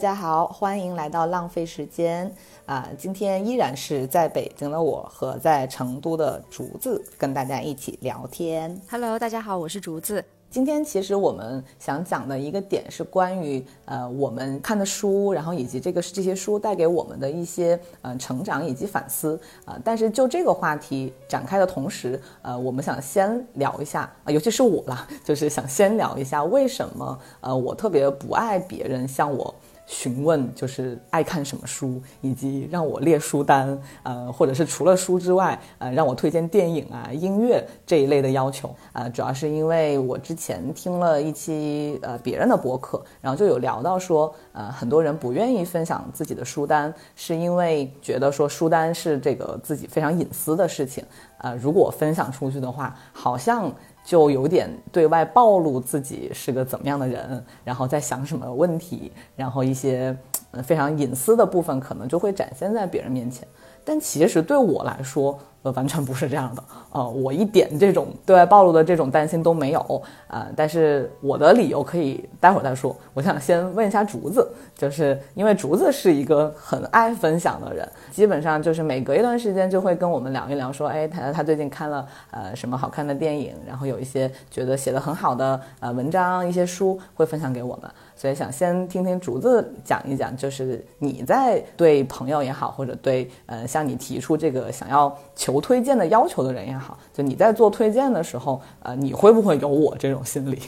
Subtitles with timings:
[0.00, 2.88] 大家好，欢迎来到浪费时间啊！
[2.96, 8.80] 今天依然是在北京的我和在成都的竹子跟大家一起聊天。
[8.90, 10.24] Hello，大家好，我是竹子。
[10.48, 19.80] 今天其实我们想讲的一个点是关于呃我们看的书，然后以及这个这些书带给我们的一些呃成长以及反思啊、呃。
[19.84, 29.54] 但是就这个话题展开的同时，呃，我们想先聊一下啊、呃，尤其是我啦，就是想先聊一下为什么呃我特别不爱别人向我。
[29.90, 51.04] 询问就是爱看什么书，以及让我列书单，呃，或者是除了书之外，呃，让我推荐电影啊、音乐这一类的要求，呃，主要是因为我之前听了一期呃别人的播客，然后就有聊到说，呃，很多人不愿意分享自己的书单，是因为觉得说书单是这个自己非常隐私的事情，
[51.38, 53.70] 呃，如果分享出去的话，好像。
[54.10, 60.16] 就有点对外暴露自己是个怎么样的人，然后在想什么问题，然后一些
[60.64, 63.46] 非常隐私的部分可能就会展现在别人面前。
[63.84, 66.62] 但其实对我来说，呃，完全不是这样的。
[66.92, 70.02] 呃，我一点这种对外暴露的这种担心都没有。
[70.28, 72.96] 呃，但是我的理由可以待会儿再说。
[73.14, 87.90] 我想先问一下竹子，就是因为竹子是一个很爱分享的人，基本上就是每隔一段时间就会跟我们聊一聊，说，哎，他他最近看了呃什么好看的电影，然后有一些觉得写的很好的呃文章，一些书会分享给我们。
[88.16, 100.60] 所以想先听听竹子讲一讲，就是你在对朋友也好，或者对呃向你提出这个想要求推荐的要求的人也好，就你在做推荐的时候，呃，你会不会有我这种心理？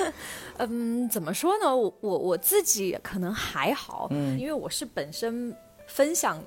[0.58, 1.74] 嗯，怎么说呢？
[1.74, 5.56] 我我我自己可能还好，嗯，因为我是本身
[5.86, 6.38] 分享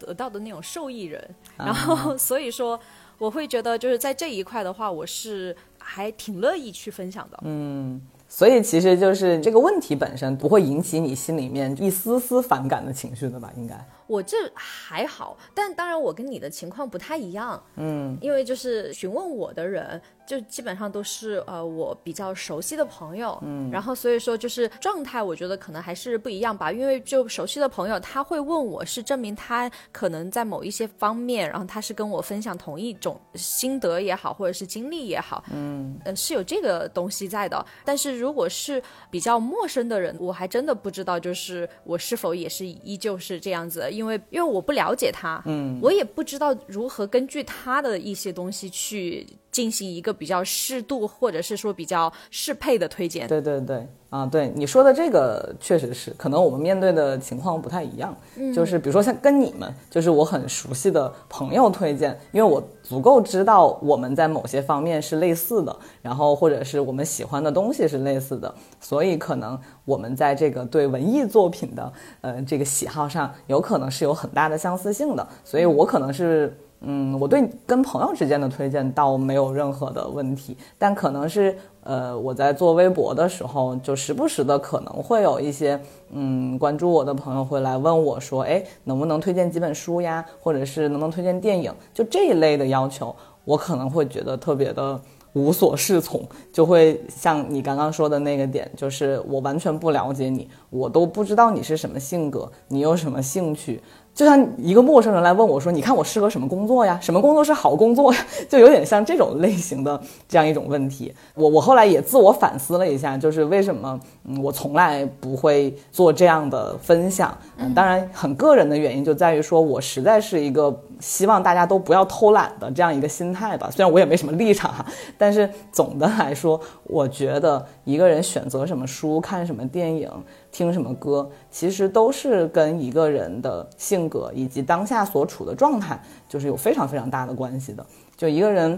[0.00, 1.22] 得到的那种受益人，
[1.56, 2.80] 啊然后所以说
[3.18, 7.38] 我会觉得就是在这一块的话，我是还挺乐意去分享的。
[7.44, 8.02] 嗯。
[8.30, 13.50] 所以其实就是这个问题本身不会引起你心里面一丝丝反感的情绪的吧？
[13.56, 13.74] 应该
[14.08, 53.26] 我这还好，但当然我跟你的情况不太一样，嗯，因为就是询问我的人，就基本上都是呃我比较熟悉的朋友，嗯，然后所以说就是状态，我觉得可能还是不一样吧，因为就熟悉的朋友他会问我是证明他可能在某一些方面，然后他是跟我分享同一种心得也好，或者是经历也好，嗯，呃是有这个东西在的，但是如果是比较陌生的人，我还真的不知道，就是我是否也是依旧是这样子，因为因为我不了解他，嗯，我也不知道如何根据他的一些东西去进行一个比较适度或者是说比较适配的推荐。
[53.26, 58.16] 对对对，啊，对你说的这个确实是，可能我们面对的情况不太一样。
[58.36, 76.46] 嗯，就是比如说像跟你们，就是我很熟悉的朋友推荐，因为我足够知道我们在某些方面是类似的，然后或者是我们喜欢的东西是类似的，所以可能我们在这个对文艺作品的呃这个喜好上，有可能是有很大的相似性的，所以我可能是。
[76.46, 85.80] 嗯，嗯我对跟朋友之间的推荐倒没有任何的问题，但可能是呃我在做微博的时候，就时不时的可能会有一些
[86.12, 93.14] 嗯关注我的朋友会来问我说，哎，能不能推荐几本书呀，或者是能不能推荐电影，就这一类的要求，
[93.44, 95.00] 我可能会觉得特别的
[95.32, 96.22] 无所适从，
[96.52, 103.82] 就会像你刚刚说的那个点，就是我完全不了解你，我都不知道你是什么性格，你有什么兴趣。
[104.18, 106.98] 就像一个陌生人来问我说：“你看我适合什么工作呀？
[107.00, 108.18] 什么工作是好工作呀？”
[108.50, 111.14] 就有点像这种类型的这样一种问题。
[111.36, 117.32] 我我后来也自我反思了一下，就是为什么嗯我从来不会做这样的分享。
[117.58, 123.70] 嗯，当然很个人的原因就在于说我实在是一个希望大家都不要偷懒的这样一个心态吧。
[123.70, 124.84] 虽然我也没什么立场哈，
[125.16, 130.10] 但是总的来说，我觉得一个人选择什么书、看什么电影。
[130.50, 137.84] 听什么歌，其实都是跟一个人的性格以及当下所处的状态，就是有非常非常大的关系的。
[138.16, 138.76] 就一个人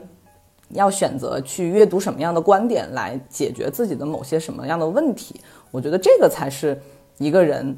[0.70, 5.40] 要选择去阅读什么样的观点来解决自己的某些什么样的问题，
[5.70, 6.78] 我觉得这个才是
[7.18, 7.74] 一个人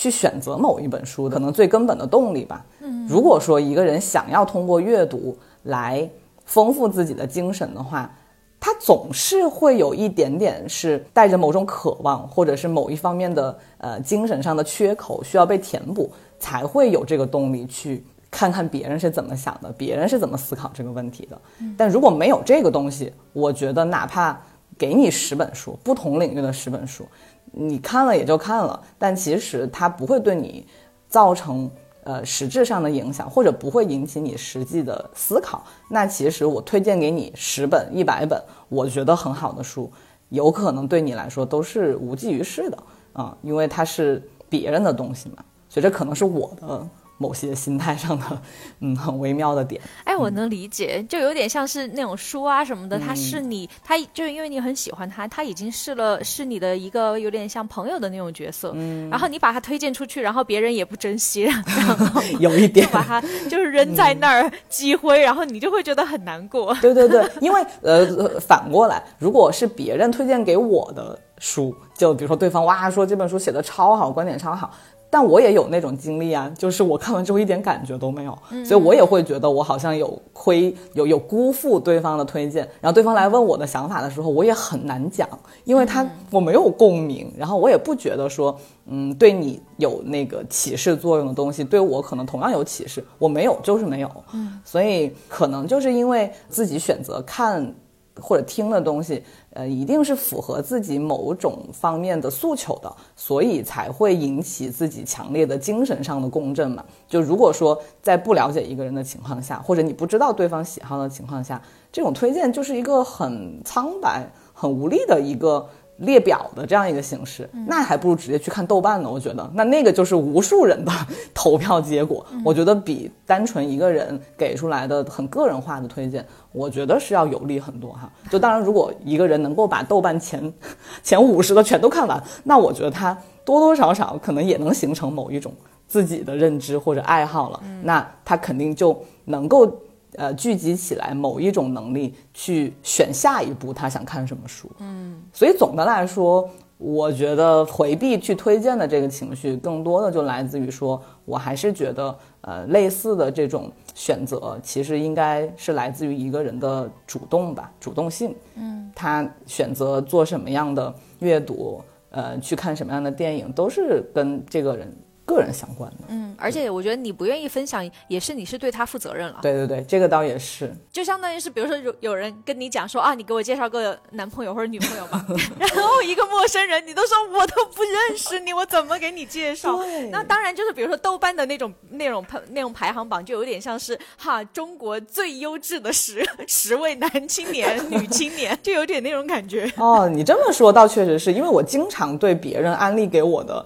[0.00, 2.64] 去选择某一本书可能最根本的动力吧。
[2.80, 6.08] 嗯，如果说一个人想要通过阅读来
[6.46, 8.10] 丰富自己的精神的话，
[8.58, 21.38] 他总是会有一点点是带着某种渴望，或者是某一方面的呃精神上的缺口需要被填补，才会有这个动力去看看别人是怎么想的，别人是怎么思考这个问题的。
[21.76, 24.40] 但如果没有这个东西，我觉得哪怕
[24.78, 27.06] 给你十本书，不同领域的十本书，
[27.50, 30.66] 你看了也就看了，但其实它不会对你
[31.08, 31.70] 造成。
[32.02, 39.88] 呃，实质上的影响，或者不会引起你实际的思考，那其实我推荐给你十本、一百本，我觉得很好的书，
[40.30, 42.78] 有可能对你来说都是无济于事的
[43.12, 46.88] 啊、因为它是别人的东西嘛，所以这可能是我的。
[47.20, 48.42] 某些心态上的，
[48.80, 49.78] 嗯，很微妙的点。
[50.04, 58.72] 哎，我能理解，就有点像是那种书啊什么的，它是你，它就是因为你很喜欢它，它已经是了，是你的一个有点像朋友的那种角色。
[58.74, 59.10] 嗯。
[59.10, 63.20] 然后你把它推荐出去，然后别人也不珍惜，然后 有一点就把它
[63.50, 66.74] 就是扔在那儿积灰，然后你就会觉得很难过。
[66.80, 74.70] 对对对，因为呃，反过来，如果是别人推荐给我的书，就比如说对方哇说这本书写的超好，观点超好。
[75.12, 82.62] 但我也有那种经历啊，就是我看完之后一点感觉都没有，所以我也会觉得我好像有亏，有有辜负对方的推荐。
[82.80, 85.28] 然后对方来问我的想法的时候，我也很难讲，
[85.64, 94.10] 因为他我没有共鸣，然后我也不觉得说，嗯，对你有那个启示作用的东西，对我可能同样有启示，我没有就是没有。
[94.32, 97.74] 嗯，所以可能就是因为自己选择看。
[98.20, 99.22] 或者听的东西，
[99.52, 106.84] 呃，一定是符合自己某种方面的诉求的，所以才会引起自己强烈的精神上的共振嘛。
[107.08, 111.60] 就如果说在不了解一个人的情况下，或者你不知道对方喜好的情况下，
[111.90, 115.68] 这种推荐就是一个很苍白、很无力的一个。
[116.00, 119.10] 列表的这样一个形式，那还不如直接去看豆瓣呢。
[119.10, 120.90] 我觉得，那那个就是无数人的
[121.34, 122.24] 投票结果。
[122.44, 128.10] 我觉得比单纯一个人给出来的很个人化的推荐，我觉得是要有利很多哈。
[128.30, 130.52] 就当然，如果一个人能够把豆瓣前
[131.02, 135.52] 前五十的全都看完，那我觉得他多多少少可能也能形成某一种
[135.86, 137.60] 自己的认知或者爱好了。
[137.82, 139.70] 那他肯定就能够。
[140.16, 146.48] 呃，聚集起来某一种能力去选下一步他想看什么书，嗯，所以总的来说，
[146.78, 161.80] 我觉得回避去推荐的这个情绪，更多的就来自于说，我还是觉得，呃，类似的这种选择，其实应该是来自于一个人的主动吧，主动性，嗯，他选择做什么样的阅读，
[162.10, 164.92] 呃，去看什么样的电影，都是跟这个人。
[165.30, 169.38] 个人相关的，嗯，而且我觉得你不愿意分享，也是你是对他负责任了。
[169.40, 175.24] 对对对，这个倒也是，就相当于是，比如说有有人跟你讲说啊，你给我介绍个男朋友或者女朋友吧，
[175.58, 179.78] 然后一个陌生人，你都说我都不认识你，我怎么给你介绍？
[180.10, 189.70] 那当然就是比如说豆瓣的那种那种排那种排行榜，就有点像是哈中国最优质的十 十位男青年、女青年， 就有点那种感觉。
[189.76, 193.64] 哦，你这么说倒确实是因为我经常对别人安利给我的。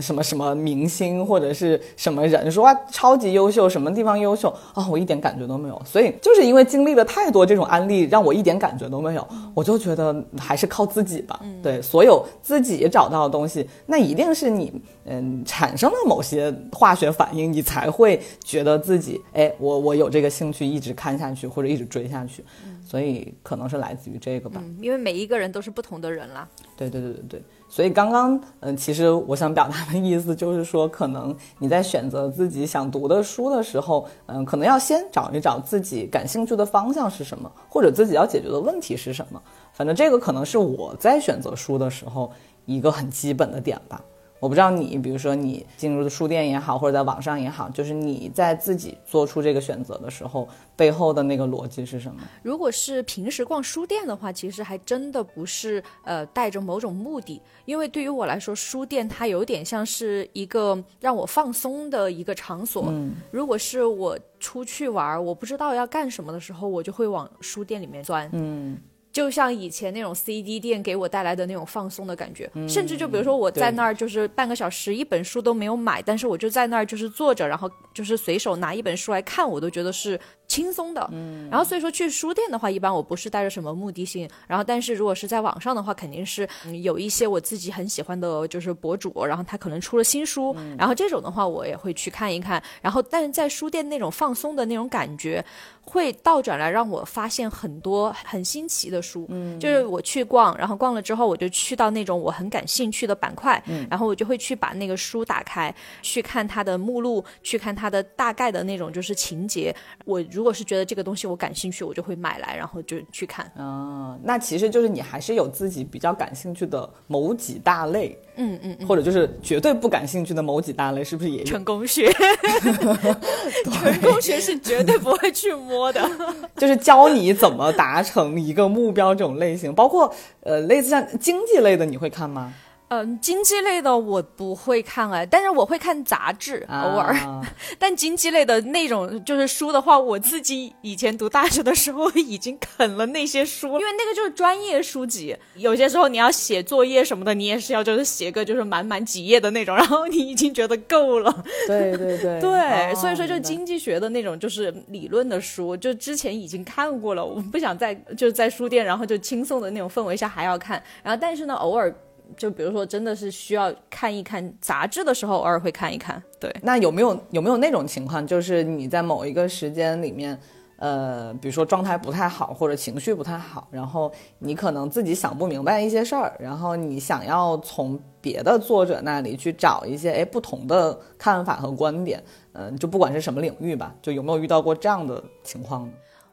[0.00, 4.86] 什么什么明星或者是什么人说哇超级优秀，什么地方优秀啊？
[4.88, 5.82] 我一点感觉都没有。
[5.84, 9.28] 所以就是因为经历了太多这种案例，让我一点感觉都没有。
[9.54, 11.40] 我就觉得还是靠自己吧。
[11.62, 14.72] 对，所有自己找到的东西，那一定是你
[15.04, 22.44] 嗯产生了某些化学反应，你才会觉得自己哎，我我有这个兴趣一直看下去或者一直追下去。
[22.84, 24.62] 所以可能是来自于这个吧。
[24.80, 26.46] 因为每一个人都是不同的人啦。
[26.76, 27.42] 对对对对对。
[27.72, 39.40] 所以刚刚，嗯，其实我想表达的意思就是说，可能你在选择自己想读的书的时候，嗯，可能要先找一找自己感兴趣的方向是什么，或者自己要解决的问题是什么。
[39.72, 42.30] 反正这个可能是我在选择书的时候
[42.66, 43.98] 一个很基本的点吧。
[44.42, 52.20] 我不知道你，比如说你进入的书店也好，或者在网上也好，就是你在自己做出这个选择的时候，背后的那个逻辑是什么？
[52.42, 62.86] 如果是平时逛书店的话，其实还真的不是呃带着某种目的，因为对于我来说，书店它有点像是一个让我放松的一个场所。
[62.88, 68.28] 嗯，如果是我出去玩，我不知道要干什么的时候，我就会往书店里面钻。
[68.32, 68.76] 嗯。
[69.12, 80.18] 就像以前那种 CD 店给我带来的那种放松的感觉，甚至就比如说我在那儿就是半个小时一本书都没有买，但是我就在那儿就是坐着，然后就是随手拿一本书来看，我都觉得是
[80.52, 81.08] 轻松的。
[81.12, 86.46] 嗯，然后所以说去书店的话，一般我不是带着什么目的性，然后但是如果是在网上的话，肯定是
[86.82, 95.42] 有一些我自己很喜欢的，就是博主，然后他可能出了新书，然后这种的话我也会去看一看，然后但是在书店那种放松的那种感觉。
[95.84, 109.74] 会倒转来让我发现很多很新奇的书，嗯，就是我去逛，然后逛了之后，我就去到那种我很感兴趣的板块，嗯，然后我就会去把那个书打开，去看它的目录，去看它的大概的那种就是情节。
[110.04, 113.50] 我如果是觉得这个东西我感兴趣，我就会买来，然后就去看。
[113.56, 118.18] 哦，那其实就是你还是有自己比较感兴趣的某几大类。
[118.36, 121.44] 嗯嗯，或者就是绝对不感兴趣的某几大类，是不是也有？
[121.44, 122.10] 成功学，
[123.70, 126.00] 成功学是绝对不会去摸的，
[126.56, 132.54] 就是教你怎么达成一个目标这种类型，包括呃类似像经济类的，你会看吗？
[132.92, 137.16] 嗯，经济类的我不会看哎，但是我会看杂志，偶尔。
[137.80, 145.34] 但经济类的那种就是书的话，我自己以前读大学的时候已经啃了那些书，因为那个就是专业书籍。
[145.54, 151.34] 有些时候你要写作业什么的，你也是要就是写个就是满满几页的那种，然后你已经觉得够了。
[151.66, 160.82] 对对对 对，所以说就经济学的那种就是理论的书，就之前已经看过了，我不想再就是在书店，然后就轻松的那种氛围下还要看。
[161.02, 161.90] 然后但是呢，偶尔。
[162.36, 166.22] 就比如说，真的是需要看一看杂志的时候，偶尔会看一看。
[166.40, 170.38] 对，那有没有有没有那种情况，就是你在某一个时间里面，
[170.76, 182.22] 呃，比如说状态不太好，或者情绪不太好，然后你可能自己想不明白一些事儿，然后你想要从别的作者那里去找一些哎不同的看法和观点，
[182.54, 185.88] 嗯，就不管是什么领域吧，就有没有遇到过这样的情况？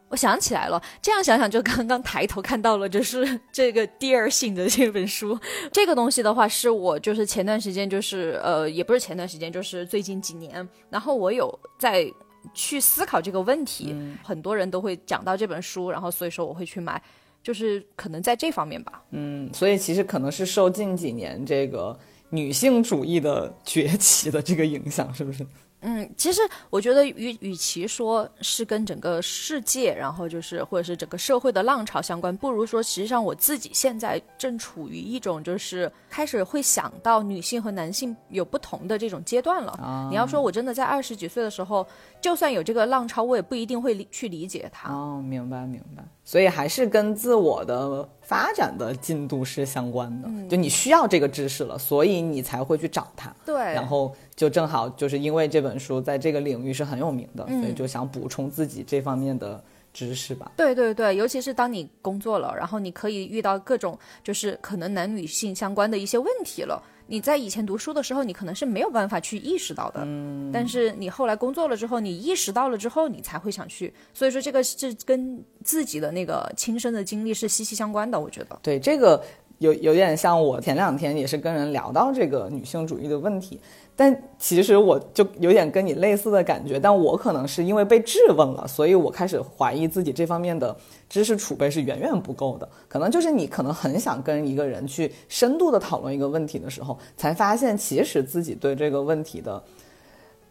[0.09, 5.39] 我想起来了，这样想想就刚刚抬头看到了，就是 这个《第二性》的这本书。
[5.71, 12.11] 这个东西的话，是我就是前段时间就是呃，也不是前段时间，就是最近几年，然后我有在
[12.53, 13.95] 去思考这个问题。
[14.23, 16.99] 很多人都会讲到这本书，然后所以说我会去买，
[17.43, 19.03] 就是可能在这方面吧。
[19.11, 21.97] 嗯，所以其实可能是受近几年这个
[22.31, 25.45] 女性主义的崛起的这个影响，是不是？
[25.81, 40.07] 嗯，其实我觉得与与其说是跟整个世界，然后就是或者是整个社会的浪潮相关，不如说实际上我自己现在正处于一种就是开始会想到女性和男性有不同的这种阶段了。
[40.09, 41.87] 你要说我真的在二十几岁的时候，
[42.21, 44.91] 就算有这个浪潮，我也不一定会理去理解它。
[44.91, 46.03] 哦，明白明白。
[46.23, 53.33] 所以还是跟自我的发展的进度是相关的，嗯就你需要这个知识了，所以你才会去找它。
[53.45, 60.51] 对，然后就正好就是因为这本书在这个领域是很有名的，所以就想补充自己这方面的知识吧。
[60.55, 66.83] 对对对，尤其是当你工作了，然后你可以遇到各种就是可能男女性相关的一些问题了。
[67.09, 73.91] 你在以前读书的时候，你可能是没有办法去意识到的，嗯，但是你后来工作了之后，你意识到了之后，你才会想去。
[74.13, 78.19] 所以说，这个是跟自己的那个亲身的经历是息息相关的。
[78.19, 79.23] 我觉得，对这个
[79.59, 83.59] 有有点像我前两天也是跟人聊到这个女性主义的问题。
[83.95, 90.73] 但其实我就有点跟你类似的感觉，但我可能是因为被质问了，所以我开始怀疑自己这方面的
[91.09, 92.69] 知识储备是远远不够的。
[92.87, 99.61] 可能就是你可能很想跟一个人去深度的讨论一个问题的时候，才发现其实自己对这个问题的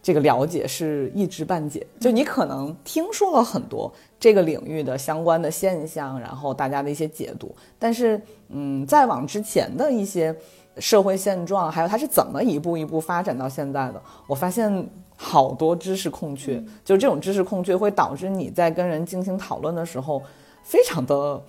[0.01, 1.85] 这个了解是一知半解。
[1.99, 10.35] 就你可能听说了很多这个领域的相关的现象，然后大家的一些解读，但是嗯，再往之前的一些。
[10.77, 14.01] 社会现状，还有它是怎么一步一步发展到现在的？
[14.27, 14.87] 我发现
[15.17, 20.21] 好多知识空缺，就这种知识空缺会导致你在跟人进行讨论的时候，
[20.63, 21.41] 非常的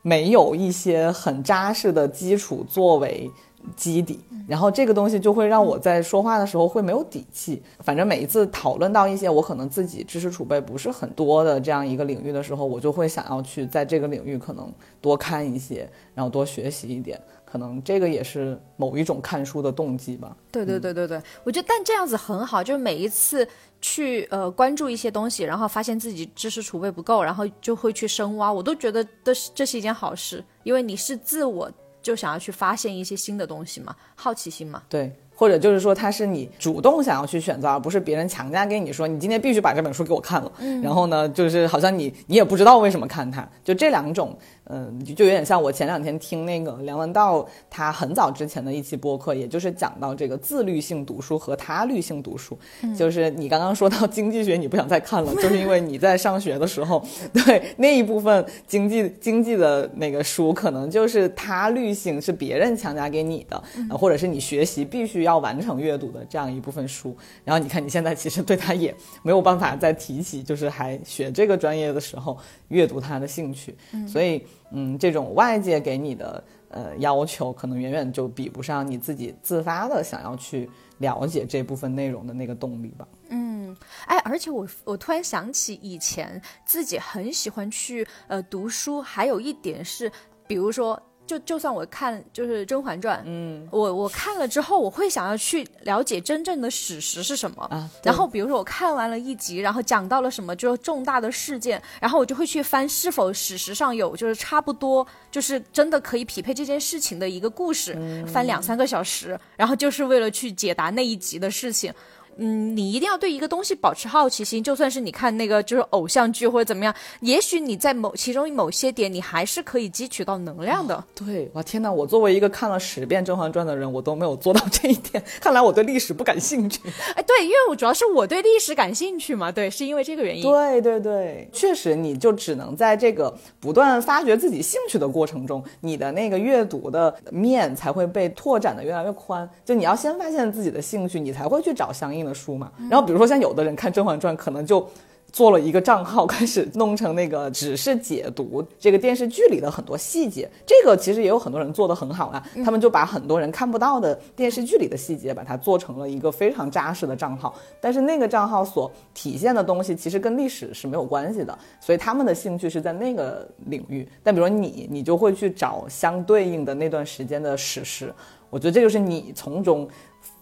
[0.00, 3.30] 没有一些很扎实的基础作为
[3.76, 7.62] 基底，然后这个东西就会让我在说话的时候会没有底气。
[7.80, 17.20] 反正每一次讨论到一些我可能自己知识储备不是很多的这样一个领域的时候，我就会想要去在这个领域可能多看一些，然后多学习一点。
[17.50, 20.36] 可能这个也是某一种看书的动机吧。
[20.52, 23.48] 对对对对对，我觉得但这样子很好，就是每一次
[23.80, 31.70] 去呃关注一些东西，然后发现自己知识储备不够，然后就会去深挖，我都觉得这是这是一件好事，因为你是自我
[32.08, 34.82] 就想要去发现一些新的东西嘛，好奇心嘛。
[34.88, 35.12] 对。
[35.38, 40.50] 或者就是说，它是你主动想要去选择，而不是别人强加给你说，你今天必须把这本书给我看了。
[40.58, 44.36] 嗯，然后呢，就是好像你你也不知道为什么看它，就这两种，
[44.68, 52.58] 嗯，就有点像我前两天听那个梁文道他很早之前的一期播客，也就是讲到这个自律性读书和他律性读书。
[52.96, 57.00] 就是你刚刚说到经济学，你不想再看了， 就是因为你在上学的时候，
[57.32, 63.62] 对那一部分经济经济的那个书，可能就是他律性是别人强加给你的，
[63.96, 65.28] 或者是你学习必须要。
[65.28, 72.34] 要完成阅读的这样一部分书，然后你看你现在其实对他也没有办法再提起，就是还学这个专业的时候
[72.68, 83.08] 阅读他的兴趣，所以嗯，这种外界给你的呃要求，可能远远就比不上你自己自发的想要去了解这部分内容的那个动力吧。
[83.30, 90.10] 嗯，哎，而且我我突然想起以前自己很喜欢去呃读书，还有一点是，
[90.46, 91.02] 比如说。
[91.28, 97.88] 就就算我看就是《甄嬛传》，嗯，我我看了之后，我会想要去了解真正的史实是什么啊。
[98.02, 107.94] 然后比如说我看完了一集，然后讲到了什么就是重大的事件，然后我就会去翻是否史实上有就是差不多就是真的可以匹配这件事情的一个故事，
[108.26, 111.92] 翻两三个小时，然后就是为了去解答那一集的事情。
[112.38, 121.04] 嗯，你一定要对一个东西保持好奇心，就算是你看那个就是偶像剧或者怎么样，也许你在某其中某些点，你还是可以汲取到能量的。
[121.14, 121.92] 对，哇天哪！
[121.92, 125.22] 我作为一个看了十遍《甄嬛传》的人，我都没有做到这一点。
[125.40, 126.80] 看来我对历史不感兴趣。
[127.16, 130.42] 哎，对，因为我主要是我对历史感兴趣嘛，对，是因为这个原因。
[130.42, 139.48] 对对对，确实，你就只能在这个不断发掘自己兴趣的过程中，你的那个阅读的面才会被拓展的越来越宽。
[139.64, 142.70] 就你要先发现自己的兴趣，你才会去找相应的书嘛。
[142.90, 144.88] 然后比如说像有的人看《甄嬛传》，可能就。
[145.30, 150.48] 做了一个账号， 开始弄成那个只是解读这个电视剧里的很多细节。
[150.66, 157.54] 这个其实也有很多人做的很好啊，他们就把很多人看不到的电视剧里的细节，把它做成了一个非常扎实的账号。
[157.78, 164.08] 但是那个账号所体现的东西，其实跟历史是没有关系的，所以他们的兴趣是在那个领域。
[164.22, 168.10] 但比如说你，你就会去找相对应的那段时间的史实。
[168.48, 169.86] 我觉得这就是你从中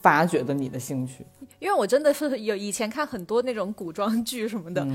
[0.01, 1.27] 发掘的你的兴趣。
[1.67, 4.87] 因为我真的是有以前看很多那种古装剧什么的，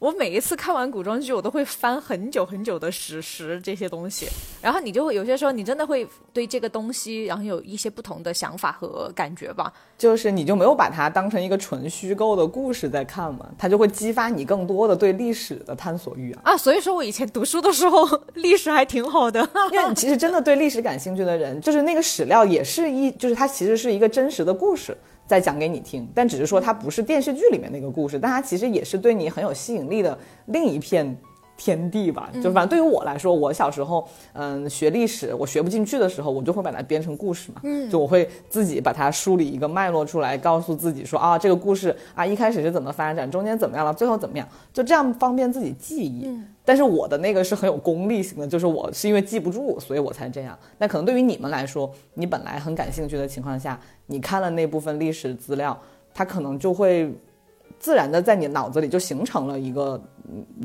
[0.00, 4.26] 我每一次看完古装剧，我都会翻很久很久的史实这些东西，
[4.60, 9.72] 然后你就会有些时候你真的会对这个东西，然后有一些不同的想法和感觉吧。
[9.96, 16.40] 就是你就没有把它当成一个纯虚构的故事在看嘛，它就会激发你更多的对历史的探索欲啊。
[16.42, 18.04] 啊，所以说我以前读书的时候
[18.34, 24.96] 历史还挺好的，因为其实真的对历史感兴趣的人，就是那个史料也是一，就是它其实是一个真实的故事。
[25.26, 30.16] 再讲给你听，但只是说它不是电视剧里面那个故事，但它其实也是对你很有吸引力的
[30.46, 31.16] 另一片
[31.56, 32.30] 天地吧。
[32.42, 37.60] 就反正对于我来说，我小时候嗯学历史，我学不进去的时候，我就会把它编成故事嘛。
[37.64, 46.30] 嗯，就我会自己把它梳理一个脉络出来，告诉自己说啊，这个故事啊一开始是怎么发展，中间怎么样了，最后怎么样，就这样方便自己记忆。
[46.64, 50.58] 但是我的那个是很有功利性的，就是我是因为记不住，所以我才这样。
[50.78, 55.78] 那可能对于你们来说，你本来很感兴趣的情况下，你看了那部分历史资料，
[56.12, 57.14] 它可能就会
[57.78, 60.00] 自然的在你脑子里就形成了一个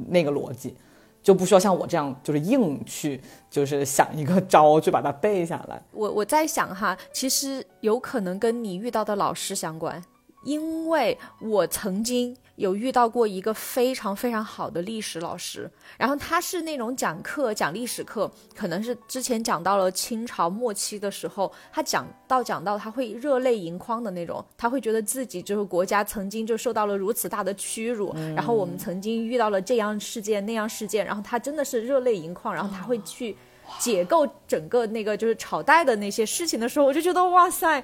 [0.08, 0.76] 那个逻辑，
[1.22, 5.82] 就不需要像我这样就是硬去就是想一个招去把它背下来。
[5.92, 10.02] 我我在想哈，其实有可能跟你遇到的老师相关，
[10.44, 12.36] 因为我曾经。
[12.58, 33.36] 有遇到过一个非常非常好的历史老师，然后他是那种讲课讲历史课，可能是之前讲到了清朝末期的时候，他讲到讲到他会热泪盈眶的那种，他会觉得自己就是国家曾经就受到了如此大的屈辱，然后我们曾经遇到了这样事件那样事件，然后他真的是热泪盈眶，然后他会去
[33.80, 37.84] 解构整个那个就是朝代的那些事情的时候，我就觉得哇塞，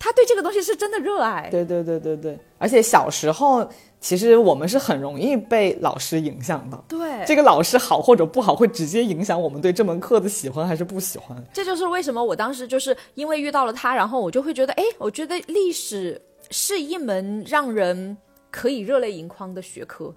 [0.00, 1.48] 他对这个东西是真的热爱。
[1.48, 3.70] 对对对对对，而且小时候。
[4.02, 11.36] 其实我们是很容易被老师影响的，对这个老师好或者不好，会直接影响我们对这门课的喜欢还是不喜欢。
[11.52, 18.16] 这就是为什么我当时就是因为遇到了他，然后我就会觉得，哎，我觉得历史是一门让人
[18.50, 20.14] 可以热泪盈眶的学科。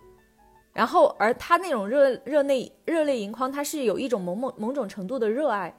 [0.71, 5.75] 然后，而他那种热热泪热泪盈眶，他是有一种某某某种程度的热爱，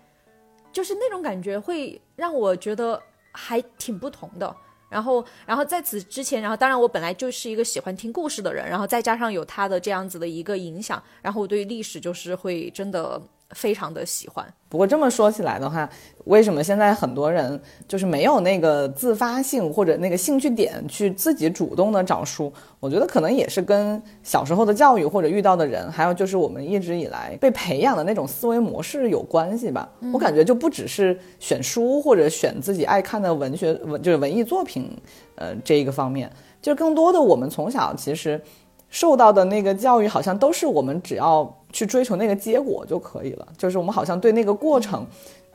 [0.71, 3.01] 就是那种感觉会让我觉得
[3.35, 4.57] 还挺不同的。
[4.89, 13.21] 然后，然后在此之前，然后当然我本来就是一个喜欢听故事的人，然后再加上有他的这样子的一个影响，然后我对历史就是会真的。
[13.55, 14.45] 非常的喜欢。
[14.69, 15.89] 不过这么说起来的话，
[16.25, 22.53] 为什么现在很多人就是没有那个自发性或者那个兴趣点去自己主动的找书？
[22.81, 29.89] 我觉得可能也是跟小时候的教育或者遇到的人，还有就是我们一直以来被培养的那种思维模式有关系吧。
[30.13, 34.91] 我感觉就不只是选书或者选自己爱看的文学文就是文艺作品，
[35.37, 36.29] 呃，这一个方面，
[36.61, 38.43] 就更多的我们从小其实
[38.91, 41.61] 受到的那个教育，好像都是我们只要。
[41.75, 45.05] 去追求那个结果就可以了，就是我们好像对那个过程，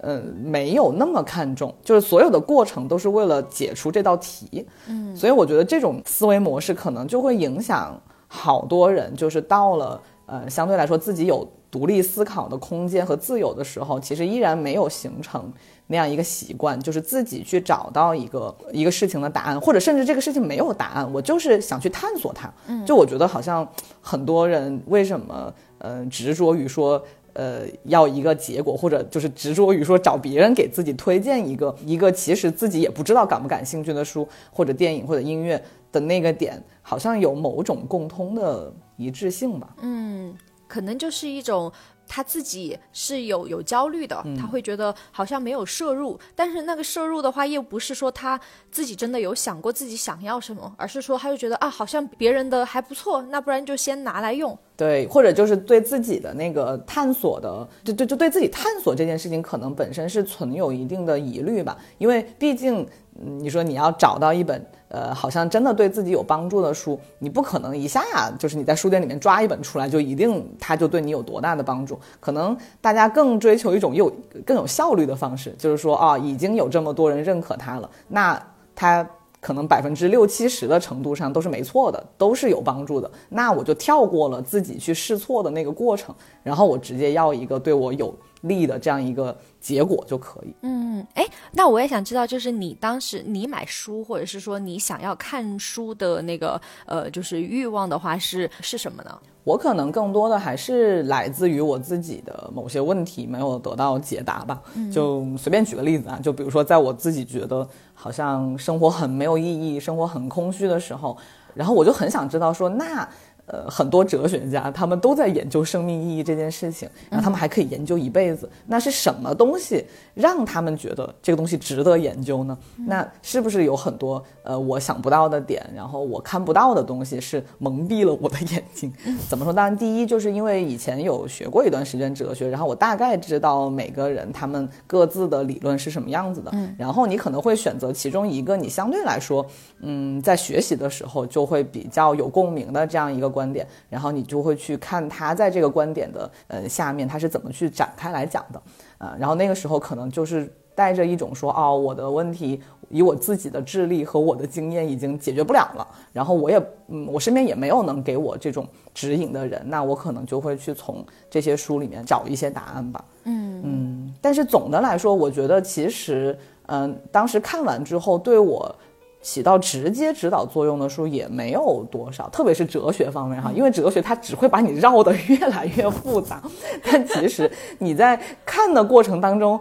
[0.01, 9.99] 嗯，没有那么看重，就是所有的过程都是为了解出这道题，嗯，所以我觉得这种思维模式可能就会影响好多人，就是到了
[10.30, 15.52] 呃相对来说自己有独立思考的空间和自由的时候，其实依然没有形成
[15.88, 23.68] 那样一个习惯，就是自己去找到一个一个事情的答案，或者甚至这个事情没有答案，我就是想去探索它，嗯，就我觉得好像
[24.02, 25.54] 很多人为什么。
[25.82, 39.75] 嗯，执着于说，呃，要一个结果，或者就是执着于说找别人给自己推荐一个一个其实自己也不知道感不感兴趣的书，或者电影或者音乐的那个点，好像有某种共通的一致性吧？
[39.82, 40.36] 嗯，
[40.67, 41.71] 可能就是一种
[42.08, 48.39] 他自己是有有焦虑的，他会觉得好像没有摄入，但是那个摄入的话，又不是说他
[48.71, 54.58] 自己真的有想过自己想要什么，而是说他就觉得啊，好像别人的还不错，那不然就先拿来用。
[54.75, 64.65] 对，或者就是对自己的那个探索的，就就就对自己探索这件事情，可能本身是存有一定的疑虑吧，因为毕竟，你说你要找到一本。
[64.89, 68.02] 呃，好像真的对自己有帮助的书，你不可能一下
[68.38, 71.97] 就是你在书店里面抓一本出来就一定它就对你有多大的帮助。
[72.19, 74.12] 可能大家更追求一种有
[74.45, 78.41] 更有效率的方式，就是说啊，已经有这么多人认可它了，那
[78.75, 79.08] 它
[79.41, 83.10] 可能百分之六七十的程度上都是没错的，都是有帮助的。
[83.30, 89.36] 那我就跳过了自己去试错的那个过程，然后我直接要一个对我有利的这样一个。
[89.62, 90.56] 结果就可以。
[90.62, 99.19] 嗯，哎，那我也想知道，就是你当时你买书，或者是说你想要看书的那个呃，就是欲望的话，是是什么呢？
[99.43, 104.62] 我可能更多的还是来自于我自己的某些问题没有得到解答吧。
[104.89, 111.17] 就随便举个例子啊，就比如说在我自己觉得好像生活很没有意义、生活很空虚的时候，
[111.54, 113.06] 然后我就很想知道说那。
[113.52, 118.48] 呃，很多哲学家他们都在研究生命意义这件事情，然后他们还可以研究一辈子。
[118.68, 119.84] 那是什么东西
[120.14, 122.56] 让他们觉得这个东西值得研究呢？
[122.86, 128.94] 那是不是有很多呃我想不到的点，然后我看不到的东西是蒙蔽了我的眼睛？
[129.28, 129.52] 怎么说？
[129.52, 136.54] 当然，第一就是因为以前有学过一段时间哲学，然后我大概知道每个人他们各自的理论是什么样子的。
[136.78, 139.44] 然后你可能会选择其中一个你相对来说，
[139.80, 143.38] 嗯，在学习的时候就会比较有共鸣的这样一个。
[143.39, 148.62] 观点，然后你就会去看他在这个观点的呃下面他是怎么去展开来讲的
[148.97, 156.58] 啊，然后那个时候可能就是带着一种说哦我的问题以我自己的智力和我的经验已经解决不了了，然后我也
[156.89, 163.06] 嗯我身边也没有能给我这种指引的人，那我可能就会去从这些书里面找一些答案吧。
[163.23, 168.75] 嗯嗯，但是总的来说，我觉得其实嗯当时看完之后对我。
[169.21, 176.41] 起到直接指导作用的书也没有多少，特别是哲学方面哈，因为哲学它只会把你绕得越来越复杂。
[176.84, 179.60] 但其实你在看的过程当中，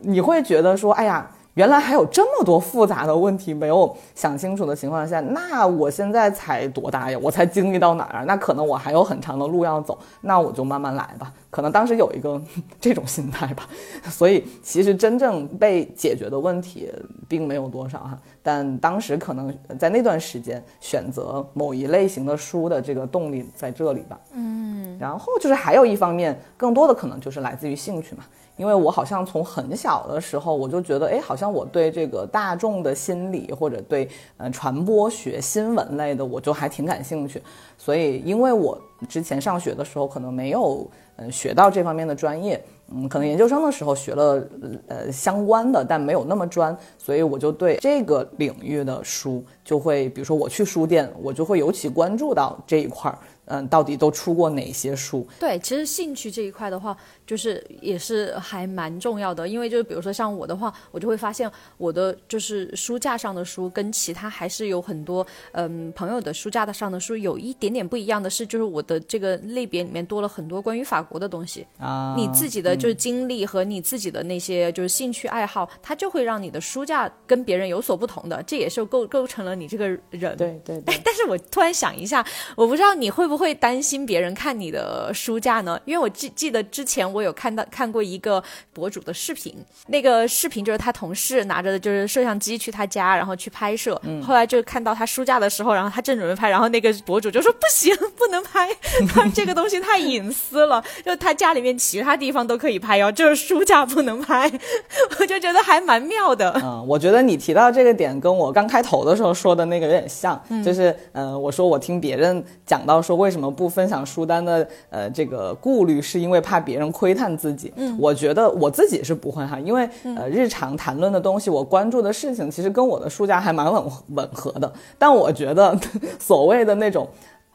[0.00, 7.18] 你会觉得说，哎呀，原来还有这么多复杂的问题没有想清楚的情况下，那我现在才多大呀？
[7.22, 8.24] 我才经历到哪儿啊？
[8.26, 11.30] 那可能我还有很长的路要走，那我就慢慢来吧。
[11.54, 12.42] 可能当时有一个
[12.80, 13.68] 这种心态吧，
[14.10, 16.90] 所以其实真正被解决的问题
[17.28, 18.18] 并没有多少哈。
[18.42, 24.18] 但当时可能在那段时间选择某一类型的书的这个动力在这里吧。
[24.32, 28.24] 嗯，然后就是还有一方面，更多的可能就是来自于兴趣嘛。
[28.56, 37.42] 因为我好像从很小的时候我就觉得，哎，好像我对这个大众的心理或者对呃传播学、新闻类的，我就还挺感兴趣。
[37.76, 40.88] 所以，因为我之前上学的时候可能没有。
[41.16, 42.60] 嗯，学到这方面的专业，
[42.92, 44.44] 嗯，可能研究生的时候学了
[44.88, 53.16] 呃相关的，但没有那么专，所以我就对这个领域的书就会，比如说我去书店，我就会尤其关注到这一块儿。
[53.44, 55.24] 嗯，到底都出过哪些书？
[55.38, 59.46] 对，其实兴趣这一块的话，就是也是还蛮重要的。
[59.48, 72.14] 因为就是比如说像我的话，我就会发现我的就是书架上的书跟其他还是有很多嗯朋友的书架的上的书有一点点不一样的是，就是我的这个类别里面多了很多关于法国的东西啊。
[72.16, 80.36] 你自己的就是经历和你自己的那些就是兴趣爱好，它就会让你的书架跟别人有所不同的，这也是构构成了你这个人。
[80.36, 80.80] 对对。
[80.86, 82.24] 哎， 但是我突然想一下，
[82.56, 83.24] 我不知道你会。
[83.24, 85.80] 不会担心别人看你的书架呢？
[85.86, 88.42] 因为我记记得之前我有看到看过一个
[88.74, 89.54] 博主的视频，
[89.86, 93.98] 那个视频就是他同事拿着就是摄像机去他家，然后去拍摄。
[94.22, 98.68] 后来就看到他书架的时候，然后他正准备拍，然后那个博主就说不行，不能拍，
[99.08, 104.50] 他这个东西太隐私了，就他家里面其他地方都可以拍哦，就是书架不能拍。
[105.18, 106.52] 我就觉得还蛮妙的。
[106.62, 113.14] 嗯，我觉得你提到这个点跟我刚开头的时候说的那个有点像，就是嗯，我说我听别人讲到说。
[113.14, 114.68] 为什么不分享书单的？
[114.90, 117.70] 呃，这个顾虑是因为怕别人窥探自己。
[117.76, 119.86] 嗯，我觉得我自己是不会哈，因为
[120.16, 124.72] 呃，日常谈论的东西，我关注的事情，其实跟我的书架还蛮吻吻合的。
[124.98, 125.78] 但我觉得，
[126.18, 127.06] 所谓的那种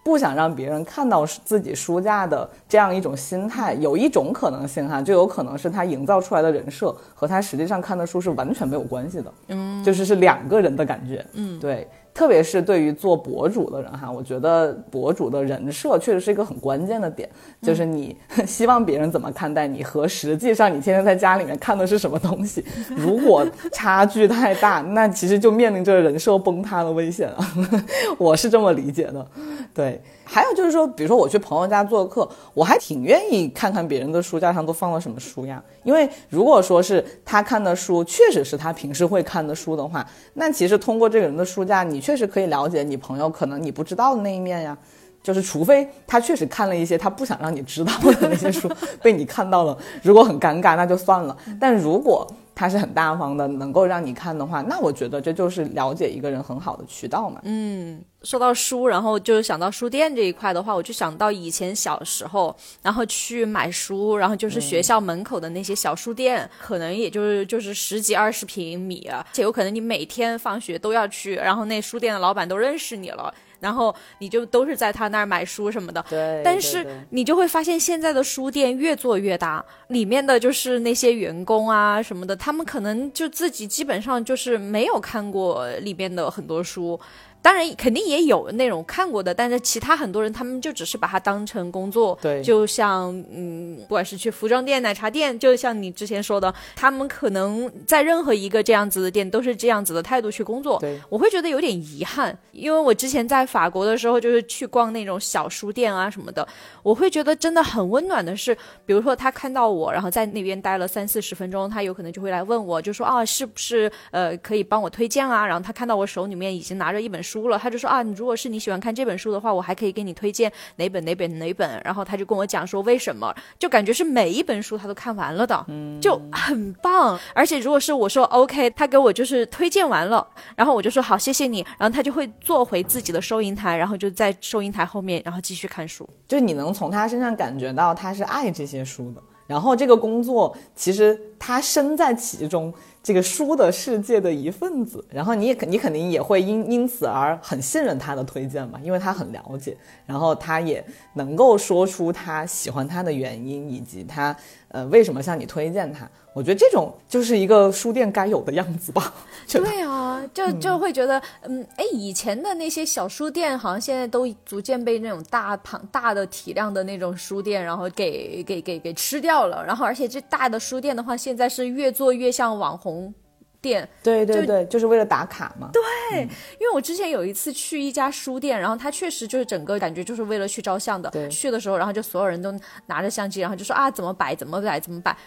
[0.04, 9.34] 不想让别人看到自己书架的这样一种心态，有一种可能性哈，就有可能是他营造出来的人设和他实际上看的书是完全没有关系的。
[9.48, 11.26] 嗯，就是是两个人的感觉。
[11.34, 11.88] 嗯，对。
[12.20, 17.30] 特别是对于做博主的人哈，我觉得博主的人设确实是一个很关键的点，
[17.62, 18.14] 就是你
[18.46, 22.62] 希望别人怎么看待你和实际上你天天在家里面看的是什么东西，
[22.94, 27.38] 如果差距太大，那其实就面临着人设崩塌的危险啊。
[28.20, 29.26] 我是这么理解的，
[29.74, 30.02] 对。
[30.32, 35.62] 还有就是说，比如说我去朋友家做客，我还挺愿意看看别人的书架上都放了什么书呀。
[35.84, 44.78] 因为如果说是他看的书确实是他平时会看的书的话，那其实通过这个人的书架，你确实可以了解你朋友可能你不知道的那一面呀。
[45.22, 48.70] 就是除非他确实看了一些他不想让你知道的那些书，
[49.04, 51.36] 被你看到了，如果很尴尬那就算了。
[51.60, 52.26] 但如果
[52.60, 57.40] 他是很大方的，能够让你看的话，那我觉得这就是了解一个人很好的渠道嘛。
[57.46, 73.34] 嗯，说到书，然后就是想到书店这一块的话，我就想到以前小时候，然后去买书，然后就是学校门口的那些小书店，可能也就是就是十几二十平米啊，且有可能你每天放学都要去，然后那书店的老板都认识你了。
[73.60, 76.42] 然后你就都是在他那儿买书什么的，对。
[76.44, 87.00] 但是你就会发现，现在的书店越做越大，里面的就是那些员工啊什么的，他们可能就自己基本上就是没有看过里面的很多书。
[87.42, 100.78] 当然，肯定也有那种看过的，但是其他很多人他们就只是把它当成工作，对，就像嗯，不管是去服装店、奶茶店，就像你之前说的，他们可能在任何一个这样子的店都是这样子的态度去工作。
[100.80, 106.46] 对，我会觉得有点遗憾，因为我之前在法国的时候，就是去逛那种小书店啊什么的，
[106.84, 108.54] 我会觉得真的很温暖的是，
[108.86, 115.48] 比如说他看到我，然后在那边待了三四十分钟，他有可能就会来问我，就说啊，是不是呃可以帮我推荐啊？
[115.48, 117.29] 然后他看到我手里面已经拿着一本书。
[117.30, 121.80] 书了，他就说啊，你如果是你喜欢看这本书的话，我还可以给你推荐哪本哪本哪本。
[121.86, 125.66] 然后他就跟我讲说为什么，就感觉是每一本书他都看完了的，
[126.02, 127.20] 就很棒。
[127.36, 131.64] 而且如果是我说 OK，他给我就是推荐完了，然后我就说好，谢谢你。
[131.78, 136.10] 然后他就会坐回自己的收银台，然后就在收银台后面，然后继续看书。
[136.28, 139.22] 就你能从他身上感觉到他是爱这些书的。
[139.46, 142.74] 然后这个工作其实他身在其中。
[143.02, 150.84] 这个书的世界的一份子，然后你也肯你肯定也会因因此而很信任他的推荐嘛，因为他很了解，然后他也
[151.14, 154.36] 能够说出他喜欢他的原因，以及他
[154.68, 156.10] 呃为什么向你推荐他。
[156.40, 159.14] 我觉得这种就是一个书店该有的样子吧。
[159.52, 169.66] 对啊，就就会觉得，嗯，哎，以前的那些小书店，好像现在都逐渐被那种大庞大的体量的那种书店，然后给给给给吃掉了。
[169.66, 173.14] 然后，而且这大的书店的话，现在是越做越像网红
[173.60, 173.90] 店。
[174.02, 175.70] 对对对，就是为了打卡嘛。
[175.74, 181.12] 对，因为我之前有一次去一家书店，然后他确实就是整个感觉就是为了去照相的。
[181.30, 182.54] 去的时候，然后就所有人都
[182.86, 185.18] 拿着相机，然后就说啊，怎么摆，怎么摆，怎么摆。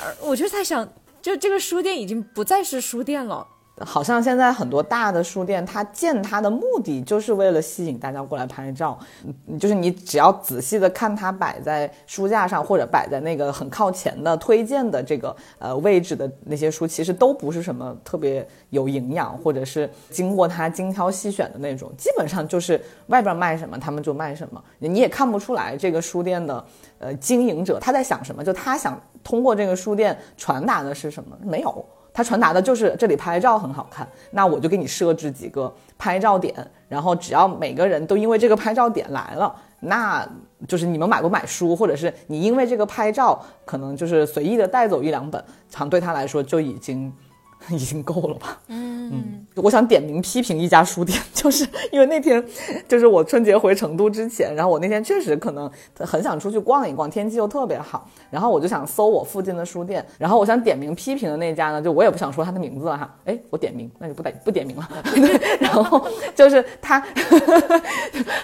[0.00, 0.88] 而我就在想，
[1.20, 3.46] 就这个书店已经不再是书店了。
[3.80, 8.96] 好像现在很多大的书店，它建它的目的就是为了吸引大家过来拍照。
[9.24, 21.90] 嗯，就是你只要仔细的看它摆在书架上，或者摆在那个很靠前的推荐的这个呃位置的那些书，其实都不是什么特别有营养，或者是经过它精挑细选的那种。
[21.96, 24.62] 基本上就是外边卖什么，他们就卖什么。
[24.78, 26.64] 你也看不出来这个书店的
[26.98, 31.36] 呃经营者他在想什么，就他想通过这个书店传达的是什么？
[31.42, 31.84] 没有。
[32.12, 36.54] 他传达的就是这里拍照很好看，那我就给你设置几个拍照点，
[36.88, 40.28] 然后只要每个人都因为这个拍照点来了，那
[40.68, 47.12] 就是你们买不买书，或者是你因为这个拍照可能就是随意的带走一两本，常对他来说就已经。
[47.70, 48.58] 已经够了吧？
[48.68, 52.42] 嗯嗯，我想点名批评一家书店， 就是因为那天，
[52.88, 64.88] 就是我春节回成都之前，然后我那天确实可能很想出去逛一逛，天气又特别好，然后我就想搜我附近的书店，然后我想点名批评的那家呢，就我也不想说他的名字了哈，哎，我点名那就不点不点名了，
[65.60, 67.04] 然后就是他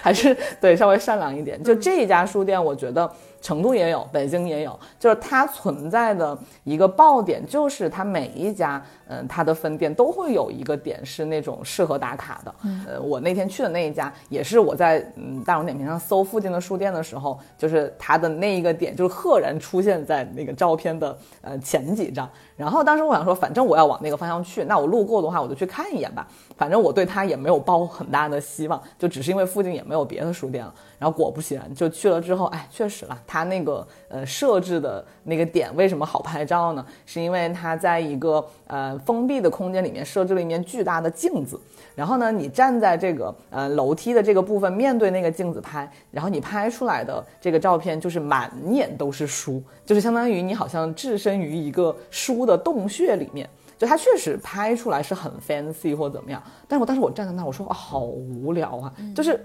[0.01, 3.11] 还是对稍微善良一点，就这一家书店，我觉得。
[3.41, 12.55] 成都也有，北京也有，就是它存在的一个爆点，就是它每一家，嗯，它的分店都会有一个点是那种适合打卡的。
[12.87, 22.29] 呃，我那天去的那一家，也是我在嗯大众点评上搜附近的书店的时候，就是它的那一个点，就是赫然出现在那个照片的呃前几张。
[22.55, 26.27] 然后当时我想说，反正我要往那个方向去，那我路过的话，我就去看一眼吧。
[26.55, 30.73] 反正我对它也没有抱很大的希望，就只是因为附近也没有别的书店了。
[30.99, 36.85] 然后果不其然，就去了之后，哎，确实了，它那个呃设置的那个点为什么好拍照呢？
[37.05, 41.59] 是因为它在一个呃封闭的空间里面设置了一面巨大的镜子，
[41.95, 53.49] 然后呢，你站在这个呃楼梯的这个部分，面对那个镜子拍，然后你拍出来的这个照片就是满眼都是书，就是相当于你好像置身于一个书的洞穴里面。
[53.77, 59.39] 就它确实拍出来是很 fancy 或怎么样，但是我当时我站在那，我说好无聊啊，就是。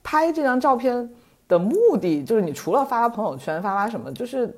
[0.00, 1.06] 拍这张照片
[1.48, 4.54] 的目的就是，你除了发发朋友圈、发发什么，就是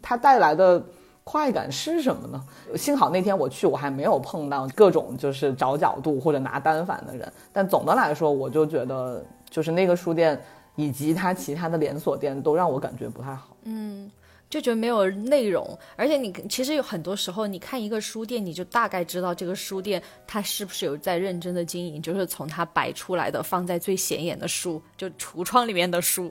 [0.00, 0.82] 它带来的
[1.22, 2.42] 快感是什么呢？
[2.76, 7.30] 幸好那天我去，我还没有碰到各种就是找角度或者拿单反的人。
[7.52, 10.40] 但总的来说，我就觉得就是那个书店
[10.74, 13.56] 以及它其他的连锁店都让我感觉不太好。
[13.64, 14.10] 嗯。
[14.50, 15.78] 就觉得没有内容。
[15.96, 26.30] 而且你其实有很多时候，你看一个书店，你就大概知道这个书店它是不是有在认真的经营，就是从它摆出来的放在最显眼的书，就橱窗里面的书。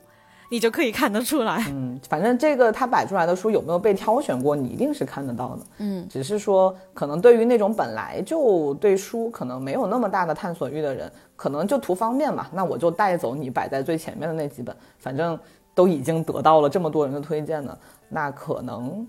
[0.52, 15.40] 你就可以看得出来，嗯，反正这个它摆出来的书有没有被挑选过，你一定是看得到的，嗯，只是说可能对于那种本来就对书可能没有那么大的探索欲的人，可能就图方便嘛，那我就带走你摆在最前面的那几本，反正
[15.76, 17.78] 都已经得到了这么多人的推荐了，
[18.10, 19.08] 那可能。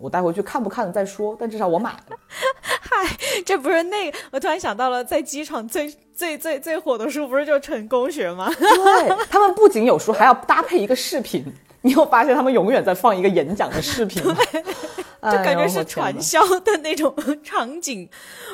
[0.00, 2.16] 我带回去看不看了再说，但至少我买了。
[2.80, 3.06] 嗨，
[3.44, 8.50] 这不是那个，我突然想到了，在机场最最最最火的书不是就成功学吗？
[8.58, 11.44] 对他们不仅有书，还要搭配一个视频。
[11.82, 14.22] 你有发现他们永远在放一个演讲的视频？
[15.24, 18.08] 就感觉是传销的那种场景，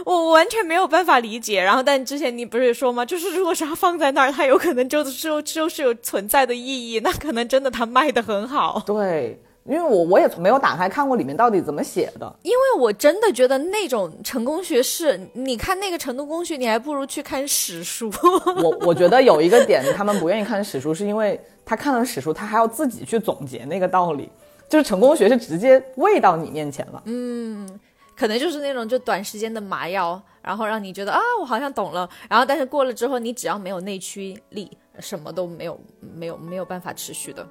[0.05, 1.63] 我我完全没有办法理解。
[1.63, 3.07] 然后，但之前你不是说吗？
[3.07, 8.83] 就是如果是它放在那儿，它有可能就是就就是有存在的意义，那可能真的它卖的很好。
[8.85, 9.41] 对。
[9.69, 18.11] 因为我我也从没有打开看过里面到底怎么写的，因为我真的觉得那种成功学是，你看那个成功学，你还不如去看史书。
[18.65, 24.31] 我我觉得有一个点，他们不愿意看史书，是因为他看了史书，他还要自己去总结那个道理，
[24.71, 27.03] 就是成功学是直接喂到你面前了。
[27.05, 27.69] 嗯，
[28.17, 37.47] 可能就是那种就短时间的麻药，然后让你觉得啊，我好像懂了，然后但是过了之后，你只要没有内驱力，什么都没有，没有没有办法持续的。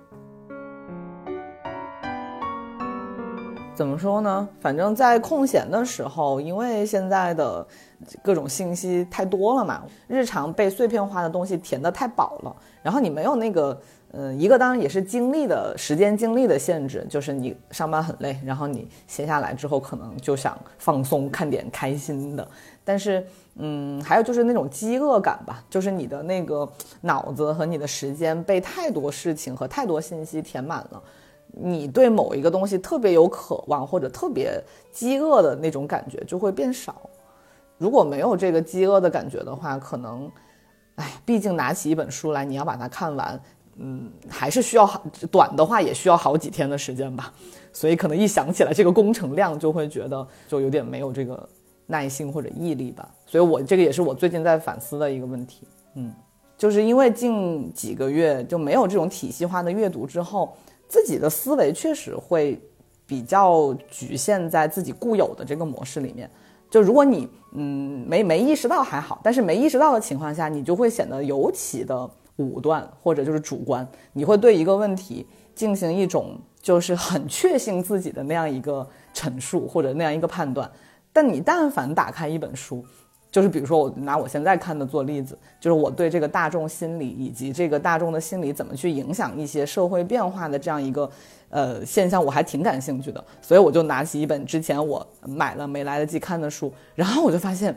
[3.77, 4.49] 怎么说呢？
[4.59, 7.63] 反正，在空闲的时候，因为现在的
[8.23, 12.55] 各种信息太多了嘛，日常被碎片化的东西填得太饱了。
[12.81, 13.79] 然后你没有那个，
[14.13, 22.47] 嗯，一个当然也是精力的时间、精力的限制，就是你上班很累，然后你闲下来之后，可能就想放松，看点开心的。
[22.83, 23.23] 但是，
[23.57, 26.67] 嗯，还有就是那种饥饿感吧，就是你的那个
[27.01, 31.03] 脑子和你的时间被太多事情和太多信息填满了。
[31.53, 37.09] 你对某一个东西特别有渴望，或者特别饥饿的那种感觉就会变少。
[37.77, 40.31] 如果没有这个饥饿的感觉的话，可能，
[40.95, 43.39] 哎，毕竟拿起一本书来，你要把它看完，
[43.77, 47.33] 嗯，还是需要好短的话也需要好几天的时间吧。
[47.73, 51.47] 所以可能一想起来这个工程量，就会觉得就有点没有这个
[51.85, 53.07] 耐心或者毅力吧。
[53.25, 55.67] 所以我这个也是我最近在反思的一个问题。
[55.95, 56.13] 嗯，
[56.57, 60.55] 就是因为近几个月就没有这种体系化的阅读之后。
[60.87, 62.59] 自己的思维确实会
[63.05, 66.29] 比较局限在自己固有的这个模式里面。
[66.69, 73.87] 就如果你嗯没没意识到还好，但是没意识到的情况下，你就会显得尤其的武断或者就是主观。
[74.13, 80.69] 你会对一个问题进行一种就是很确信自己的那样一个陈述或者那样一个判断。
[81.13, 82.85] 但你但凡打开一本书，
[83.29, 91.09] 就是比如说，我拿我现在看的做例子，就是我对这个大众心理以及这个大众的心理怎么去影响一些社会变化的这样一个
[91.49, 93.23] 呃现象，我还挺感兴趣的。
[93.41, 97.75] 所以我就拿起一本之前我买了没来得及看的书，然后我就发现，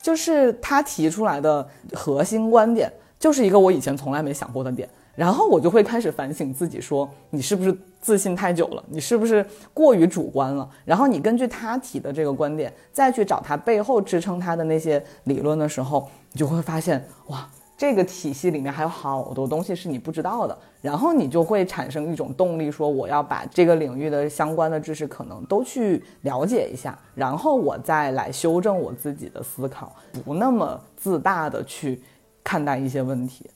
[0.00, 4.88] 就是他提出来的核心观点，就是一个我以前从来没想过的点。
[5.16, 8.84] 然后我就会开始反省自己，说你是不是自信太久了？
[8.88, 10.68] 你是不是过于主观了？
[10.84, 17.48] 然后你根据他提的这个观点，再去找他背后支撑他的那些理论的时候，你就会发现，哇，
[17.78, 20.56] 这个体系里面还有好多东西是你不知道的。
[20.82, 32.02] 然后你就会产生一种动力，说我要把这个领域的相关的知识可能都去了解一下，然后我再来修正我自己的思考，不那么自大的去
[32.44, 33.48] 看待一些问题。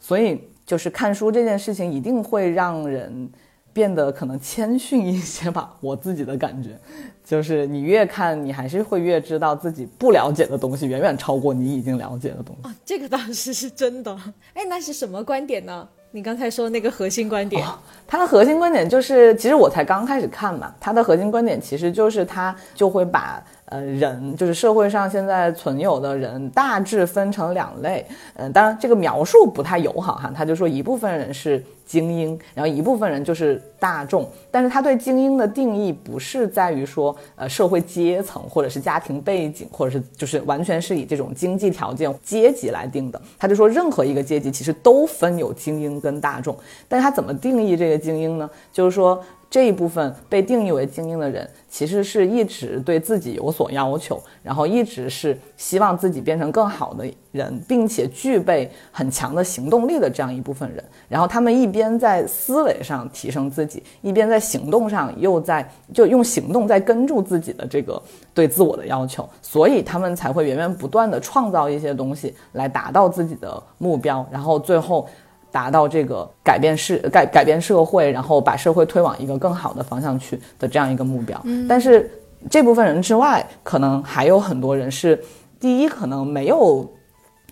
[0.00, 0.40] 所以。
[0.66, 3.30] 就是看书这件事情一定会让人
[3.72, 6.78] 变得可能谦逊一些吧，我自己的感觉，
[7.24, 12.68] 就是你越看，你还是会越知道自己不了解的东西远远超过你已经了解的东西。
[12.68, 14.16] 啊，这个倒是是真的。
[14.54, 15.88] 哎，那是什么观点呢？
[16.12, 17.66] 你刚才说那个核心观点，
[18.06, 23.44] 它的核心观点就是，其实我才刚开始看嘛，他的核心观点其实就是他就会把。
[23.66, 28.06] 呃，人就是社会上现在存有的人，大致分成两类。
[28.34, 34.28] 嗯，当然这个描述不太友好哈，他就说一部分人是精英，然后一部分人就是大众。
[34.50, 43.20] 但是他对精英的定义不是在于说，呃，社会阶层或者是家庭背景，或者是就是完全是以这种经济条件阶级来定的。
[43.38, 46.54] 他就说任何一个阶级其实都分有精英跟大众，
[46.86, 48.48] 但是他怎么定义这个精英呢？
[48.72, 49.18] 就是说。
[49.54, 60.82] 这一部分被定义为精英的人，其实是一直对自己有所要求，然后一直是希望自己变成更好的人，并且具备很强的行动力的这样一部分人。
[61.08, 68.02] 然后他们一边在思维上提升自己，一边在行动上又在就用行动在跟住自己的这个
[68.34, 75.08] 对自我的要求，所以他们才会源源不断的创造一些东西来达到自己的目标，然后最后。
[75.54, 81.40] 达到这个改变世改改变社会，然后把社会推往一个更好的方向去的这样一个目标。
[81.68, 82.10] 但是
[82.50, 85.22] 这部分人之外，可能还有很多人是，
[85.60, 86.84] 第一可能没有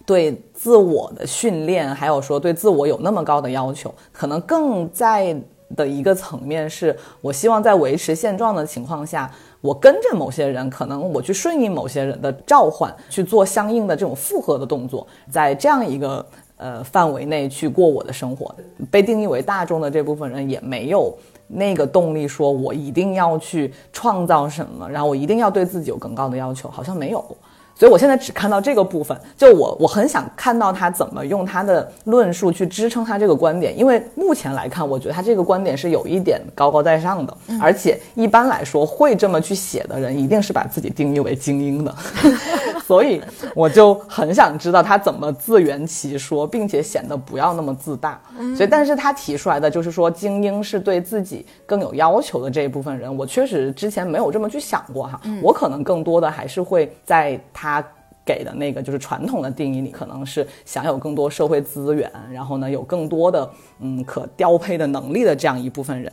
[0.04, 5.36] 对自我的训练，还有说对自我有那么高的要求，可能更在
[5.76, 9.30] 的一个层面是，我希望在维持现状的情况下，
[9.60, 16.26] 我跟着某些人，可能我去顺应某些人的召唤，去做相应的这种复合的动作，在这样一个。
[16.62, 18.54] 呃，范围内去过我的生活，
[18.88, 21.12] 被定义为大众的这部分人也没有
[21.48, 27.36] 那个动力，说我一定要去创造什么，然后我一定要对自己有更高的要求，好像没有。
[27.82, 41.92] 所以我现在只看到这个部分，就我我很想看到他怎么用他的论述去支撑他这个观点，因为目前来看，我觉得他这个观点是有一点高高在上的，而且一般来说会这么去写的人，一定是把自己定义为精英的。
[42.86, 43.20] 所以
[43.54, 48.20] 我就很想知道他怎么自圆其说，并且显得不要那么自大。
[48.56, 53.16] 所以，但是他提出来的就是说，精英是对自己更有要求的这一部分人。
[53.16, 55.20] 我确实之前没有这么去想过哈。
[55.42, 57.88] 我可能更多的还是会在他他
[58.24, 63.50] 给的那个就是传统的定义里，可能是享有更多社会资源，然后呢有更多的
[63.80, 66.12] 嗯可调配的能力的这样一部分人。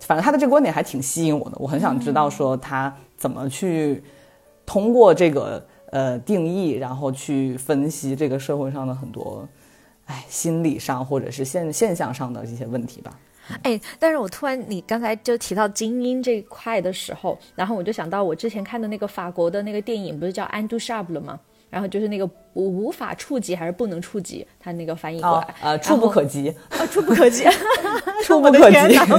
[0.00, 4.02] 反正他的这个观点还挺吸引我的，我很想知道说他怎么去
[4.66, 5.64] 通过这个。
[5.90, 9.48] 呃，定义，然后去分析这个社会上的很多，
[10.04, 13.18] 哎，心理上或者是现现象上的一些问题吧。
[13.62, 21.38] 哎，但是我突然你刚才就提到精英这一块的时候，然后我就想到我之前看的那个法国的那个电影，不是叫《安都沙布》了吗？
[21.70, 22.28] 然后就是那个。
[22.66, 24.46] 无法触及还是不能触及？
[24.60, 27.44] 他那个翻译过来，呃，触不可及， 啊，触不可及，
[28.24, 28.76] 触不可及，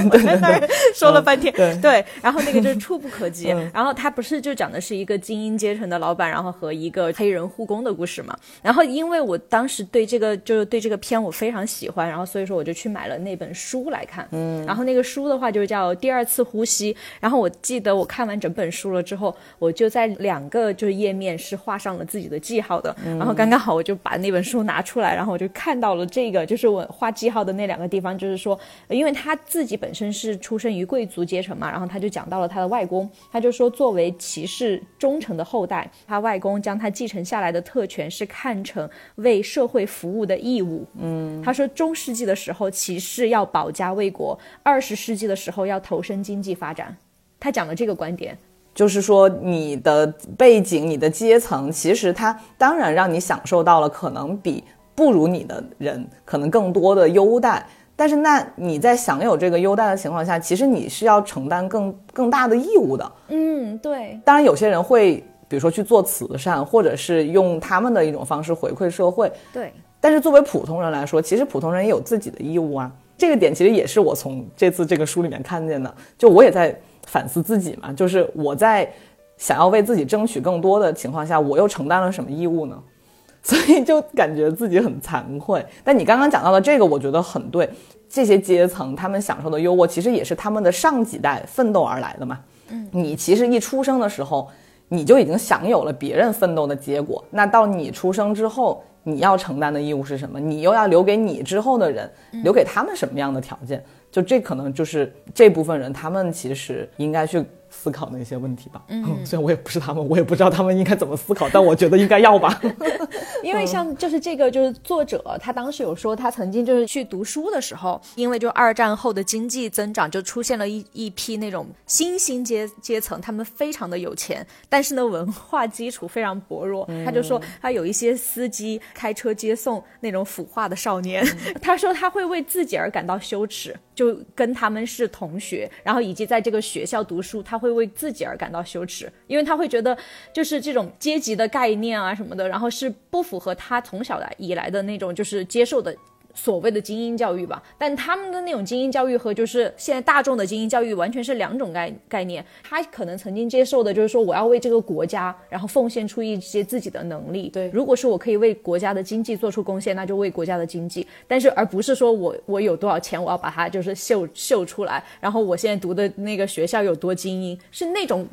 [0.09, 8.37] 对对对， 说了半天， 对，然后那个就是触不可及，然后他不是就讲的是一个精英阶层的老板，然后和一个黑人护工的故事嘛？
[8.61, 23.28] 然后因为我当时对这个就是对这个片我非常喜欢，然后所以说我就去买了那本书来看，嗯，然后那个书的话就是叫《第二次呼吸》，然后我记得我看完整本书了之后，我就在两个就是页面是画上了自己的记号的，然后。
[23.33, 40.85] 刚刚好，我就把那本书拿出来，然后我就看到了这个，就是我画记号的那两个地方，就是说，因为他自己本身是出生于贵族阶层嘛，然后他就讲到了他的外公，他就说，作为骑士忠诚的后代，他外公将他继承下来的特权是看成为社会服务的义务。
[40.99, 46.95] 嗯，他说中世纪的时候，骑士要保家卫国；二十世纪的时候要投身经济发展。
[47.39, 48.37] 他讲了这个观点。
[48.79, 50.07] 就是说，你的
[50.37, 54.63] 背景、你的阶层，其实它当然让你享受到了可能比
[54.95, 63.11] 不如你的人可能更多的优待，但是那你在享有这个优待的情况下，其实你是要承担更更大的义务的。
[63.27, 64.17] 嗯，对。
[64.23, 69.29] 当然，有些人会比如说去做慈善，或者是用他们的一种方式回馈社会。
[69.51, 69.73] 对。
[69.99, 72.89] 但是作为普通人来说，其实普通人也有自己的义务啊。
[73.17, 76.73] 这个点其实也是我从这次这个书里面看见的，就我也在。
[77.09, 78.89] 反思自己嘛，就是我在
[79.35, 82.81] 想要为自己争取更多的情况下，我又承担了什么义务呢？
[83.41, 85.65] 所以就感觉自己很惭愧。
[85.83, 87.69] 但你刚刚讲到的这个，我觉得很对。
[88.09, 92.39] 这些阶层他们享受的优渥，其实也是他们的上几代奋斗而来的嘛。
[92.69, 94.49] 嗯，你其实一出生的时候，
[94.89, 97.23] 你就已经享有了别人奋斗的结果。
[97.31, 100.39] 那到你出生之后，你要承担的义务是什么？
[100.39, 102.11] 你又要留给你之后的人，
[102.43, 103.81] 留给他们什么样的条件？
[104.11, 107.45] 就这可能就是这部分人，他们其实应该去。
[107.69, 108.83] 思考那些问题吧。
[108.87, 112.59] 嗯， 虽然我也不是他们，我也不知道他们应该怎么思考，但我觉得应该要吧。
[113.41, 126.87] 因为像就是这个就是作者，他当时有说，他曾经就是去读书的时候，因为就二战后的经济增长，就出现了一一批那种新兴阶阶层，他们非常的有钱，但是呢文化基础非常薄弱。
[127.05, 131.25] 他就说他有一些司机开车接送那种腐化的少年，
[131.61, 137.59] 他说他会为自己而感到羞耻，就跟他们是同学，然后以及在这个学校读书，他。
[137.59, 139.97] 会为自己而感到羞耻，因为他会觉得
[140.31, 145.93] 就是这种阶级的概念啊什么的，然后是不符合他从小来以来的那种就是接受的。
[146.41, 152.43] 所谓的精英教育吧，但他们的那种精英教育和就是现在大众的精英教育完全是两种概概念。
[152.63, 157.49] 他可能曾经接受的就是说，我要为这个国家，然后奉献出一些自己的能力。
[157.49, 161.05] 对，如果是我可以为国家的经济做出贡献，那就为国家的经济。
[161.27, 168.25] 但是而不是说我我有多少钱，我要把它就是秀秀出来，然后我现在读的那个学校有多精英，是那种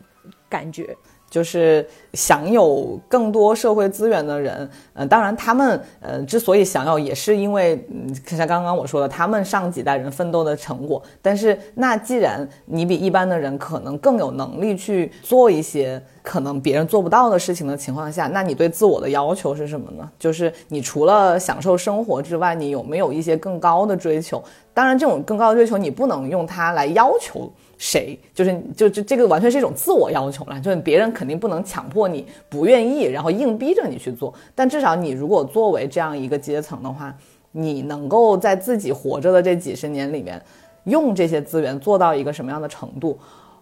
[0.49, 0.97] 感觉。
[1.37, 11.03] 就是享有更多社会资源的人，嗯，当然他们，呃，之所以享有，也是因为，嗯，像刚刚我说的，他们上几代人奋斗的成果。
[11.20, 16.03] 但是，那既然你比一般的人可能更有能力去做一些。
[16.27, 20.11] 可能别人做不到的事情的情况下，那你对自我的要求是什么呢？
[20.18, 24.43] 就是你除了享受生活之外，你有没有一些更高的追求？
[24.74, 27.49] 当然，这种更高的追求，你不能用它来要求
[27.79, 34.35] 谁，就是就就这个完全是一种自我要求了，就是别人肯定不能强迫你不愿意，然后硬逼着你去做。
[34.53, 37.14] 但至少你如果作为这样一个阶层的话，
[37.53, 40.43] 你能够在自己活着的这几十年里面，
[40.85, 43.16] 用这些资源做到一个什么样的程度？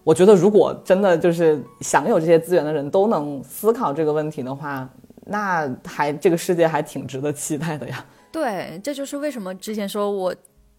[0.05, 4.89] 我觉得，如果真的就是享有这些资源的人都能思考这个问题的话，
[5.27, 8.07] 那还这个世界还挺值得期待的呀。
[8.31, 10.35] 对，这就是为什么之前说我。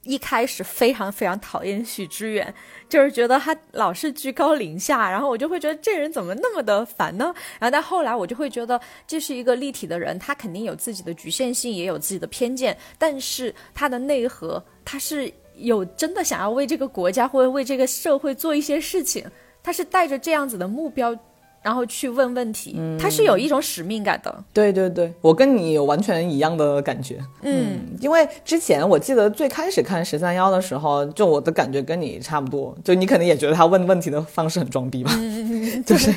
[0.08, 2.54] 一开始非常非常讨厌许知远，
[2.88, 7.34] 就是觉得他老是居高临下，然后我就会觉得这人怎么那么的烦呢？
[7.60, 19.24] 然后但后来我就会觉得这是一个立体的人，他肯定有自己的局限性，也有自己的偏见，但是他的内核，他是有真的想要为这个国家或者为这个社会做一些事情，
[19.64, 21.16] 他是带着这样子的目标。
[21.66, 24.44] 然后去问问题，他是有一种使命感的。
[24.54, 27.18] 对对对，我跟你有完全一样的感觉。
[27.42, 35.12] 嗯，因为之前我记得最开始看十三幺的时候，就我的感觉跟你差不多，就你肯定也觉得他问问题的方式很装逼吧？
[35.84, 36.14] 就是，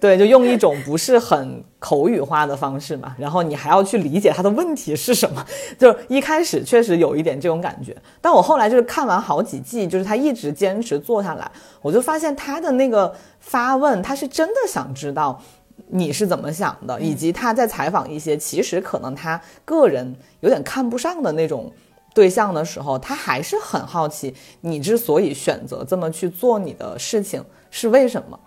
[0.00, 5.44] 对，就用一种不是很口语化的方式嘛，然后你还要去理解他的问题是什么。
[5.78, 11.50] 就一开始确实有一点这种感觉，但我后来就是看完好几季，就是他一直坚持做下来，
[11.80, 13.14] 我就发现他的那个。
[13.40, 15.40] 发问，他是真的想知道
[15.86, 21.72] 你是怎么想的，以及他在采访一些其实可能他个人有点看不上的那种
[22.12, 28.38] 对象的时候，他还是很好奇你之所以选择这么去做你的事情是为什么。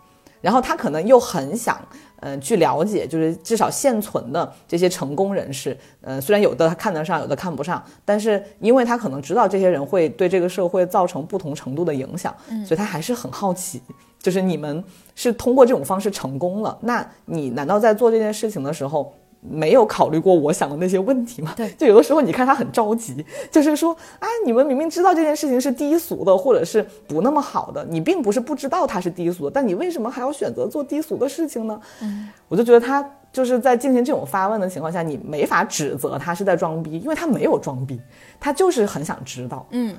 [0.41, 1.79] 然后他可能又很想，
[2.21, 12.35] 嗯，去了解，就是至少现存的这些成功人士，嗯，虽然有的他看得上，有的看不上，但是因为他可能知道这些人会对这个社会造成不同程度的影响，
[12.65, 13.81] 所以他还是很好奇。
[14.19, 14.83] 就是你们
[15.15, 19.11] 是通过这种方式成功了，那你难道在做这件事情的时候
[19.41, 21.53] 没有考虑过我想的那些问题吗？
[21.57, 31.81] 对，就有的时候你看他很着急，就是说啊，你们明明知道这件事情是低俗的，或者是不那么好的，你并不是不知道它是低俗的，但你为什么还要选择做低俗的事情呢？
[32.01, 37.99] 嗯，我就觉得他就是在进行这种发问的情况下，你没法指责他是在装逼，因为他没有装逼，
[38.39, 39.65] 他就是很想知道。
[39.71, 39.95] 嗯。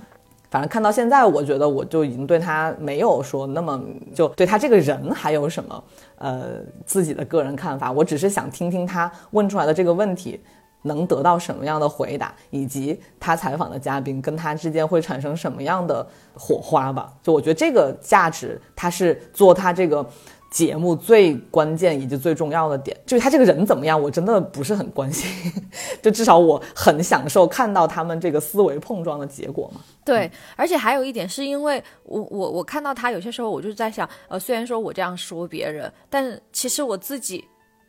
[0.52, 3.82] 反正看到现在，我觉得我就已经对他没有说那么
[4.14, 5.84] 就对他这个人还有什么
[6.18, 7.90] 呃自己的个人看法。
[7.90, 10.38] 我只是想听听他问出来的这个问题
[10.82, 17.10] 能得到什么样的回答，以及他采访的嘉宾跟他之间会产生什么样的火花吧。
[17.22, 20.06] 就我觉得这个价值，他是做他这个。
[20.52, 25.26] 节目最关键以及最重要的点，就是他这个人怎么样，我真的不是很关心。
[26.02, 29.80] 就至少我很享受看到他们这个思维碰撞的结果嘛。
[30.04, 37.42] 对，而且还有一点是因为我我我看到他有些时候，我就在想，呃，虽然说我这样说别人，但其实我自己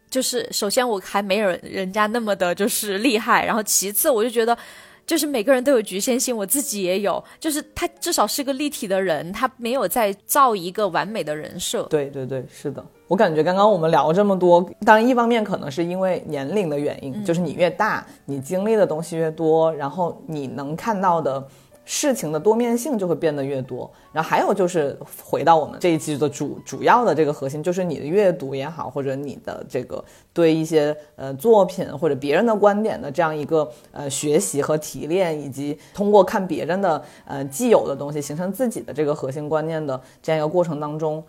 [0.09, 4.57] 就是首先我还没有人家那么的就是厉害，然后其次我就觉得。
[5.05, 7.23] 就是每个人都有局限性，我自己也有。
[7.39, 11.83] 就是他至少是个立体的人，他没有在造一个完美的人设。
[11.83, 12.83] 对对对，是的。
[13.07, 21.45] 我感觉刚刚我们聊这么多，当然一方面可能是因为年龄的原因，就是你越大，你经历的东西越多，然后你能看到的。
[21.85, 41.21] 事情的多面性就会变得越多，然后还有就是回到我们这一期的主主要的这个核心，就是你的阅读也好，或者你的这个对一些呃作品或者别人的观点的这样一个呃学习和提炼，以及通过看别人的呃既有的东西形成自己的这个核心观念的这样一个过程当中，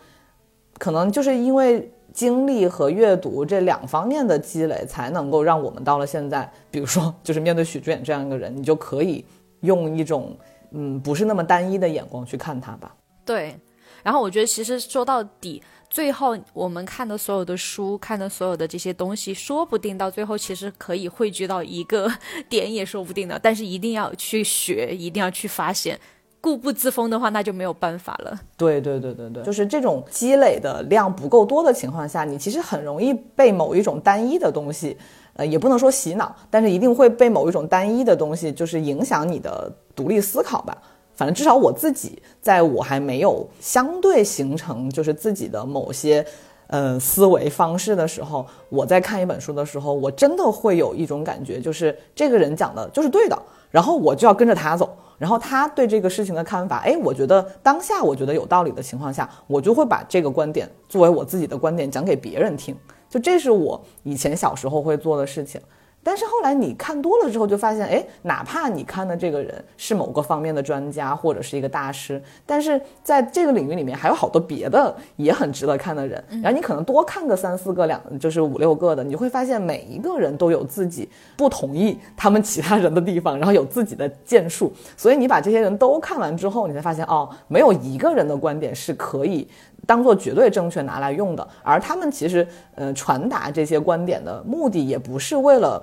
[0.78, 9.24] 可能就是因为经历和阅读这两方面的积累，才能够让我们到了现在，比如说就是面对许志远这样一个人，你就可以。
[9.64, 10.36] 用一种
[10.70, 12.94] 嗯不是那么单一的眼光去看它吧。
[13.24, 13.58] 对，
[14.02, 22.10] 然后我觉得其实说到底，最后我们看的所有的书，看的所有的这些东西，说不定到最后其实可以汇聚到一个
[22.48, 23.38] 点，也说不定的。
[23.42, 25.98] 但是一定要去学，一定要去发现，
[26.40, 28.38] 固步自封的话，那就没有办法了。
[28.58, 34.98] 对对对对对，就是这种积累的量不够多的情况下，你其实很容易被某一种单一的东西。
[35.34, 40.76] 呃，也不能说洗脑，但是一定会被某一种单一的东西，就是影响你的独立思考吧。
[41.16, 46.26] 反正至少我自己，在我还没有相对形成就是自己的某些，
[46.66, 53.38] 呃，思维方式的时候，我在看一本书的时候，我真的会有一种感觉，就是这个人讲的就是对的，
[53.70, 62.76] 然后我就要跟着他走，然后他对这个事情的看法，哎，我觉得当下我觉得有道理的情况下，我就会把这个观点作为我自己的观点讲给别人听。
[63.14, 65.60] 就这是我以前小时候会做的事情，
[66.04, 76.22] 但是后来你看多了之后，就发现，哎，哪怕你看的这个人是某个方面的专家或者是一个大师，但是在这个领域里面还有好多别的也很值得看的人。
[76.42, 84.70] 然后你可能多看个三四个、两就是五六个的，你会发现每一个人都有自己不同意他们其他人的地方，然后有自己的建树。
[84.98, 89.48] 所以你把这些人都看完之后，你才发现，哦，没有一个人的观点是可以
[89.86, 91.48] 当做绝对正确拿来用的。
[91.62, 95.82] 而他们其实，呃，传达这些观点的目的也不是为了。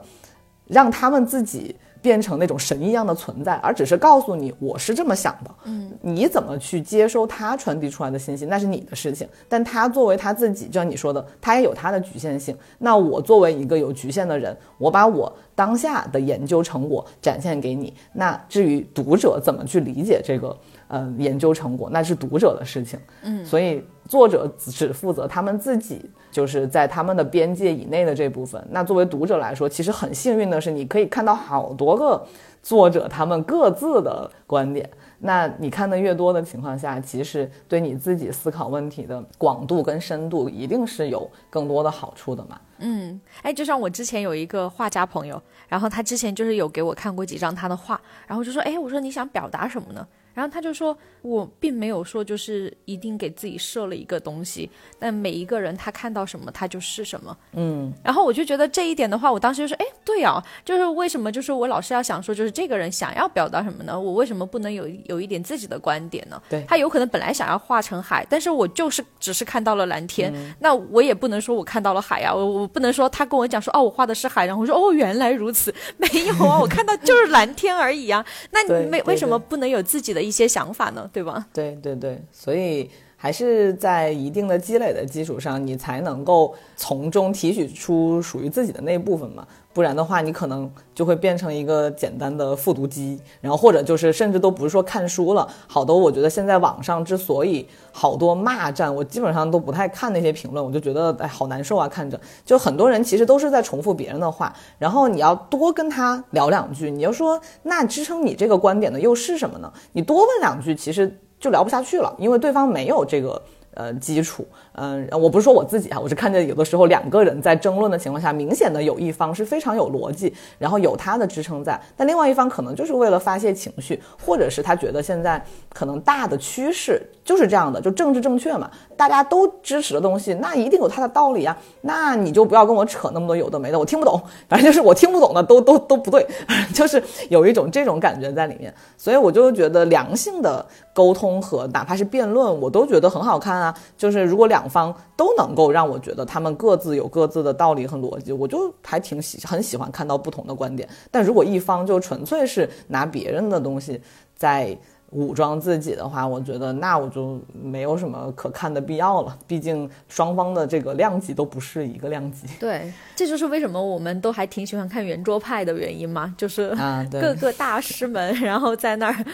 [0.72, 5.52] 让他们自己变成那种神一样的存在，而只是告诉你我是这么想的。
[5.66, 9.28] 嗯，你怎么去接收他传递出来的信息，那是你的事情。
[9.48, 12.58] 但他作为他自己，就像你说的，他也有他的局限性。
[12.80, 17.94] 那我作为一个有局限的人，我把我当下的研究成果展现给你。
[18.14, 20.58] 那至于读者怎么去理解这个？
[20.94, 23.82] 嗯，研究成果那是读者的事情，嗯，所以
[24.12, 28.62] 作者只负责他们自己，就是在他们的边界以内的这部分。
[28.70, 32.22] 那作为读者来说，其实很幸运的是，你可以看到好多个
[32.62, 34.90] 作者他们各自的观点。
[35.20, 42.60] 那你看的越多的情况下，其实对你自己思考问题的广度跟深度，一定是有更多的好处的嘛。
[42.80, 50.06] 嗯，哎，就像我之前有一个画家朋友，然后他之前就是有给我看过几张他的画，然后就说，哎，我说你想表达什么呢？
[50.34, 54.70] 然后他就说，我并没有说就是一定给自己设了一个东西，
[55.00, 57.38] 但每一个人他看到什么，他就是什么。
[57.54, 57.92] 嗯。
[58.04, 64.00] 然后我就觉得这一点的话，我当时就说，哎，对啊，就是为什么就是我老是要想说，就是这个人想要表达什么呢？
[64.00, 66.42] 我为什么不能有有一点自己的观点呢？
[66.50, 66.64] 对。
[66.68, 78.26] 他有可能本来想要画成海，但是我就是只是看到了蓝天，那我也不能说我看到了海呀，我我不能说他跟我讲说，哦，我画的是海，然后我说，哦，原来如此， 没有啊，我看到就是蓝天而已啊。
[78.52, 80.21] 那你没为什么不能有自己的？
[80.22, 81.48] 一些想法呢，对吧？
[81.54, 89.48] 对对对，所以还是在一定的积累的基础上，你才能够从中提取出属于自己的那一部分嘛。
[89.74, 95.48] 不然的话，你可能就会变成一个简单的复读机，然后或者就是甚至都不是说看书了。
[95.68, 109.72] 好多我觉得现在网上之所以好多骂战，我基本上都不太看那些评论，我就觉得哎好难受啊，看着就很多人其实都是在重复别人的话，然后你要多跟他聊两句，你就说那支撑你这个观点的又是什么呢？
[109.94, 113.42] 你多问两句，其实就聊不下去了，因为对方没有这个。
[113.74, 125.42] 呃，基础，嗯，我不是说我自己啊，我是看见有的时候两个人在争论的情况下，明显的有一方是非常有逻辑，然后有他的支撑在，但另外一方可能就是为了发泄情绪，或者是他觉得现在
[125.74, 128.70] 可能大的趋势就是这样的，就政治正确嘛，
[129.02, 136.24] 大家都支持的东西，那一定有它的道理啊，那你就不要跟我扯那么多有的没的，我听不懂，反正就是我听不懂的都都都不对，
[136.72, 143.60] 就是有一种这种感觉在里面，所以我就觉得良性的沟通和哪怕是辩论，我都觉得很好看。
[143.60, 150.88] 啊，就是如果两方都能够让我觉得他们各自有各自的道理和逻辑，我就还挺喜很喜欢看到不同的观点。
[151.10, 154.00] 但如果一方就纯粹是拿别人的东西
[154.36, 154.78] 在。
[155.12, 159.38] 武装自己的话，我觉得那我就没有什么可看的必要了。
[159.46, 162.48] 毕竟双方的这个量级都不是一个量级。
[162.60, 169.26] 对，这就是为什么我们都还挺喜欢看圆桌派的原因嘛， 就是啊，各个大师们，然后在那儿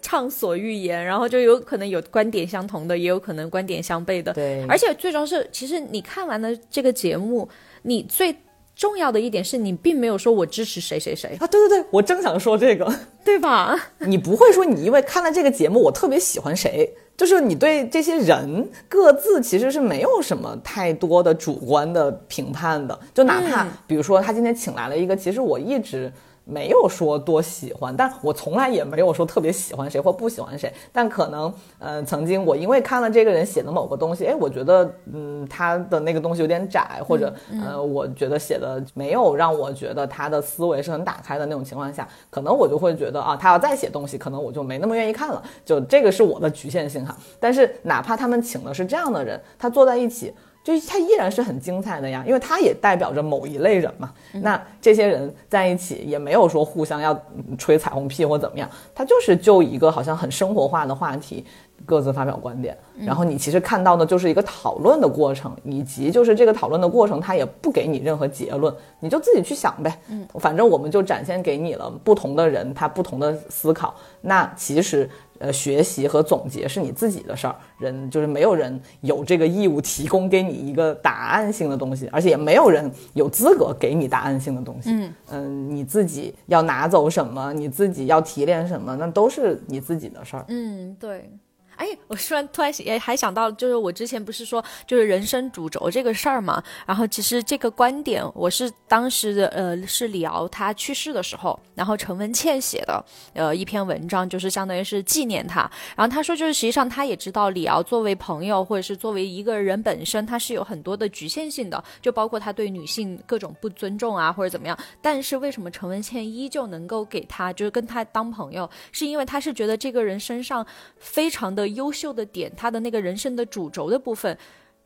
[0.00, 4.32] 畅所欲言，然后就有可能有观点相同的，也有可能观点相悖的。
[4.32, 7.48] 对，而且最重要是，其实你看完了这个节目，
[7.82, 8.34] 你最。
[8.76, 13.74] 重要的一点是你并没有说我支持谁谁谁啊，对对对，我正想说这个， 对吧？
[14.00, 26.12] 你不会说你因为看了这个节目，我特别喜欢谁，就是你对这些人各自其实是没有什么太多的主观的评判的，就哪怕比如说他今天请来了一个，其实我一直。
[26.48, 30.72] 没有说多喜欢，但我从来也没有说特别喜欢谁或不喜欢谁。
[30.92, 37.34] 但可能，呃，曾经我因为看了这个人写的某个东西，哎，我觉得，嗯，他的那个东西有点窄，或者，
[37.64, 45.42] 呃，我觉得写的没有让我觉得他的思维是很打开的那种情况下，可能我就会觉得啊，他要再写东西，可能我就没那么愿意看了。
[45.64, 47.16] 就这个是我的局限性哈。
[47.40, 50.32] 但是哪怕他们请的是这样的人，他坐在一起。
[50.66, 54.12] 就它依然是很精彩的呀，因为它也代表着某一类人嘛。
[54.32, 57.16] 那这些人在一起也没有说互相要
[57.56, 61.44] 吹彩虹屁或怎么样，他就是就一个好像很生活化的话题，
[61.84, 62.76] 各自发表观点。
[62.98, 69.96] 然后你其实看到的就是一个讨论的过程，以及就是这个讨论的过程，他也不给你任何结论，你就自己去想呗。
[70.08, 73.94] 嗯，反正我们就展现给你了不同的人他不同的思考。
[74.20, 75.08] 那其实。
[75.38, 84.90] 呃，学习和总结是你自己的事儿，人就是没有人有这个义务提供给你一个答案性的东西，而且也没有人有资格给你答案性的东西。
[84.92, 90.44] 嗯嗯，你自己要拿走什么，你自己要提炼什么，那都是你自己的事儿。
[90.48, 91.30] 嗯，对。
[91.76, 103.04] 哎，我突然突然也还想到，就是我之前不是说就是人生主轴这个事儿嘛，然后其实这个观点我是当时的呃是李敖他去世的时候，然后陈文茜写的
[103.34, 105.70] 呃一篇文章，就是相当于是纪念他。
[105.94, 114.78] 然后他说就是实际上他也知道李敖作为朋友或者是作为一个人本身，他是有很多的局限性的，就包括他对女性各种不尊重啊或者怎么样。
[115.02, 120.66] 但是为什么陈文茜依旧能够给他就是跟他当朋友，是因为他是觉得这个人身上
[120.98, 121.65] 非常的。
[121.68, 124.36] 优秀的点，他的那个人生的主轴的部分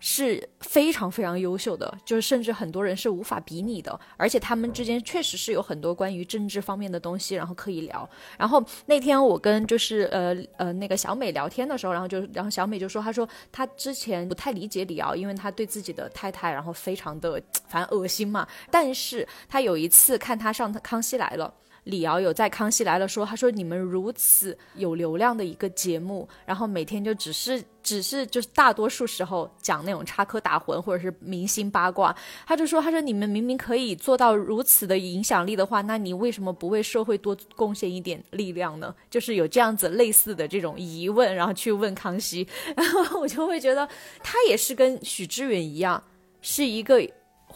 [0.03, 4.01] 是非常非常优秀的，就是甚至很多人是无法比拟的。
[4.17, 8.09] 而且他们之间确实是有很多关于政治方面的东西，然后可以聊。
[8.39, 18.49] 然后那天我跟就是呃呃那个小美聊天的时候，然后就然后小美就说，她说她之前不太理解李敖，因为她对自己的太太然后非常的反正恶心嘛。
[18.71, 21.53] 但是她有一次看他上《康熙来了》。
[21.85, 32.15] 李敖有在《康熙来了》说，他说你们如此有流量的一个节目，然后每天就只是只是就是大多数时候讲那种插科打诨或者是明星八卦，
[32.47, 38.95] 他就说他说你们明明可以做到如此的影响力的话，那你为什么不为社会多贡献一点力量呢？
[39.09, 43.89] 就是有这样子类似的这种疑问，然后去问康熙， 然后我就会觉得
[44.23, 46.03] 他也是跟许知远一样，
[46.43, 47.01] 是一个。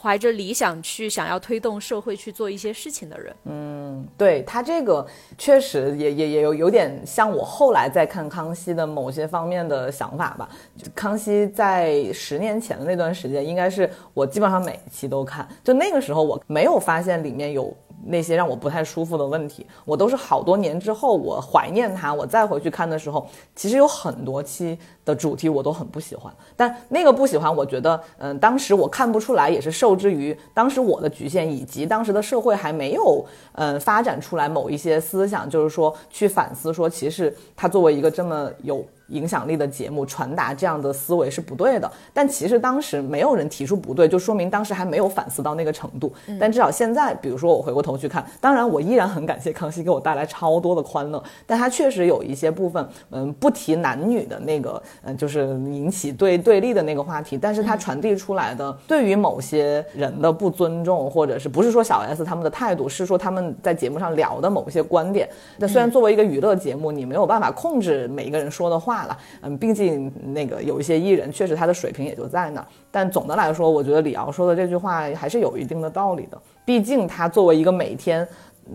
[0.05, 5.07] 怀着理想去想要推动社会去做一些事情的人，嗯，对他这个
[5.39, 10.47] 确实也也也有有点像我后来在看康熙的某些方面的想法吧。
[10.95, 17.75] 康熙在十年前的那段时间，应该是我基本上每一期都看，就那个时候我没有发现里面有。
[18.07, 26.33] 那些让我不太舒服的问题，我都是好多年之后，我怀念它，我再回去看的时候，其实有很多期的主题我都很不喜欢。
[26.57, 38.85] 但那个不喜欢，我觉得，嗯，当时我看不出来，也是受制于当时我的局限，以及当时的社会还没有，嗯，发展出来某一些思想，就是说去反思，说其实它作为一个这么有。
[39.09, 46.13] 影响力的节目传达这样的思维是不对的，但其实当时没有人提出不对，就说明当时还没有反思到那个程度。
[46.41, 65.29] 但至少现在，比如说我回过头去看，当然我依然很感谢康熙给我带来超多的欢乐，但他确实有一些部分，嗯，不提男女的那个，嗯，就是引起对对立的那个话题，但是他传递出来的对于某些人的不尊重，或者是不是说小 S 他们的态度，是说他们在节目上聊的某些观点。
[65.59, 68.94] 那虽然作为一个娱乐节目，你没有办法控制每一个人说的话。
[68.95, 76.41] 话了，嗯，毕竟那个有一些艺人确实他的水平也就在那儿，但总的来说，我觉得李敖说的这句话还是有一定的道理的。
[76.65, 78.27] 毕竟他作为一个每天，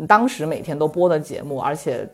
[0.05, 2.07] 当时每天都播的节目，而且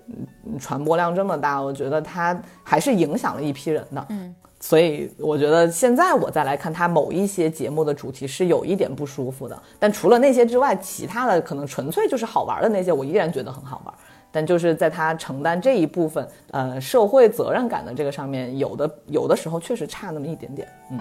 [0.60, 4.06] 传播量这么大，我觉得他还是影响了一批人的。
[4.10, 13.94] 嗯，所以我觉得现在我再来看他某一些节目的主题是有一点不舒服的，但除了那些之外，其他的可能纯粹就是好玩的那些，我依然觉得很好玩。
[14.36, 21.00] 但就是在他承担这一部分，呃，社会责任感的这个上面，有的有的时候确实差那么一点点，嗯。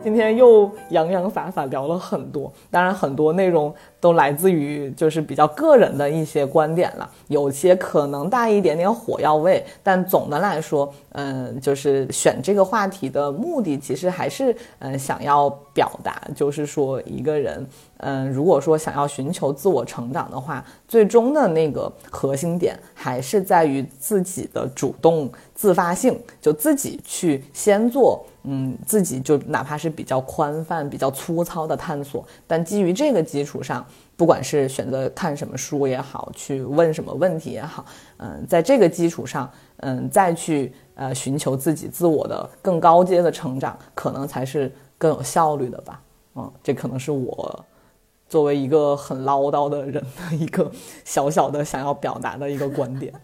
[0.00, 17.66] 今天又洋洋洒洒聊了很多，当然很多内容都来自于就是比较个人的一些观点了，有些可能带一点点火药味，但总的来说，嗯，就是选这个话题的目的其实还是嗯想要表达，就是说一个人，
[17.98, 28.24] 嗯，如果说想要寻求自我成长的话，最终的那个核心点还是在于自己的主动自发性，就自己去先做。
[28.44, 33.84] 嗯，自己就哪怕是比较宽泛、比较粗糙的探索，但基于这个基础上，
[34.20, 37.82] 不管是选择看什么书也好，去问什么问题也好，
[38.18, 46.02] 嗯，在这个基础上，嗯，再去呃寻求自己自我的更高阶的成长，可能才是更有效率的吧。
[46.34, 47.64] 嗯，这可能是我
[48.28, 50.70] 作为一个很唠叨的人的一个
[51.02, 53.14] 小小的想要表达的一个观点。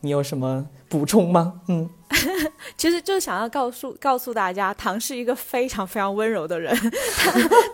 [0.00, 1.60] 你有什么补充吗？
[1.68, 1.88] 嗯。
[2.76, 6.74] 其实就是想要告诉告诉大家，唐是一个非常非常温柔的人。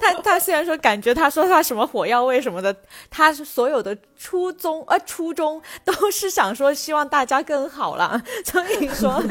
[0.00, 2.74] 他他他虽然说感觉他说他什么火药味什么的，
[3.10, 8.20] 他是所有的初衷呃初衷都是想说希望大家更好了。
[8.44, 9.22] 所以说，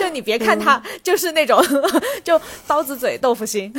[0.00, 1.62] 就你别看他就是那种
[2.24, 3.72] 就刀子嘴豆腐心。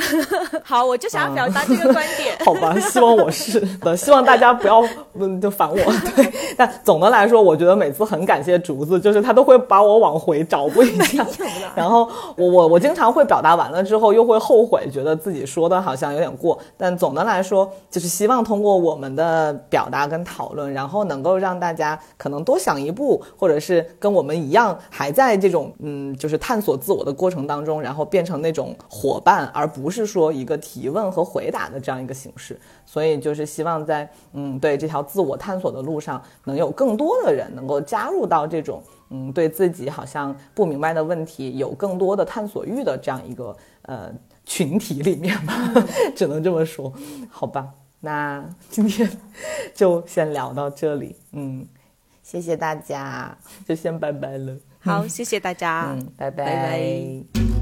[0.62, 2.36] 好，我就想要表达这个观点。
[2.44, 4.82] 好吧，希望我是的，希望大家不要
[5.14, 5.76] 嗯就烦我。
[6.14, 10.60] 对，但总的来说，我觉得每次很感谢竹子，就是他都会把我往回找。
[10.70, 11.26] 不一样，
[11.74, 16.58] 然后我我我经常会表达完了之后又会后悔，觉得自己说的好像有点过。
[16.76, 32.58] 但总的来说，就是希望通过我们的表达跟讨论，然后能够让大家可能多想一步，或者是跟我们一样还在这种嗯，就是探索自我的过程当中，然后变成那种伙伴，而不是说一个提问和回答的这样一个形式。
[32.84, 38.82] 所以就是希望在嗯，对这条自我探索的路上，能有更多的人能够加入到这种。
[39.10, 44.12] 嗯，对自己好像不明白的问题有更多的探索欲的这样一个呃
[44.44, 45.72] 群体里面吧，
[46.16, 46.92] 只能这么说，
[47.28, 47.68] 好吧？
[48.00, 49.10] 那今天
[49.74, 51.66] 就先聊到这里，嗯，
[52.22, 53.36] 谢谢大家，
[53.68, 54.56] 就先拜拜了。
[54.78, 57.59] 好，谢谢大家，嗯，拜拜拜。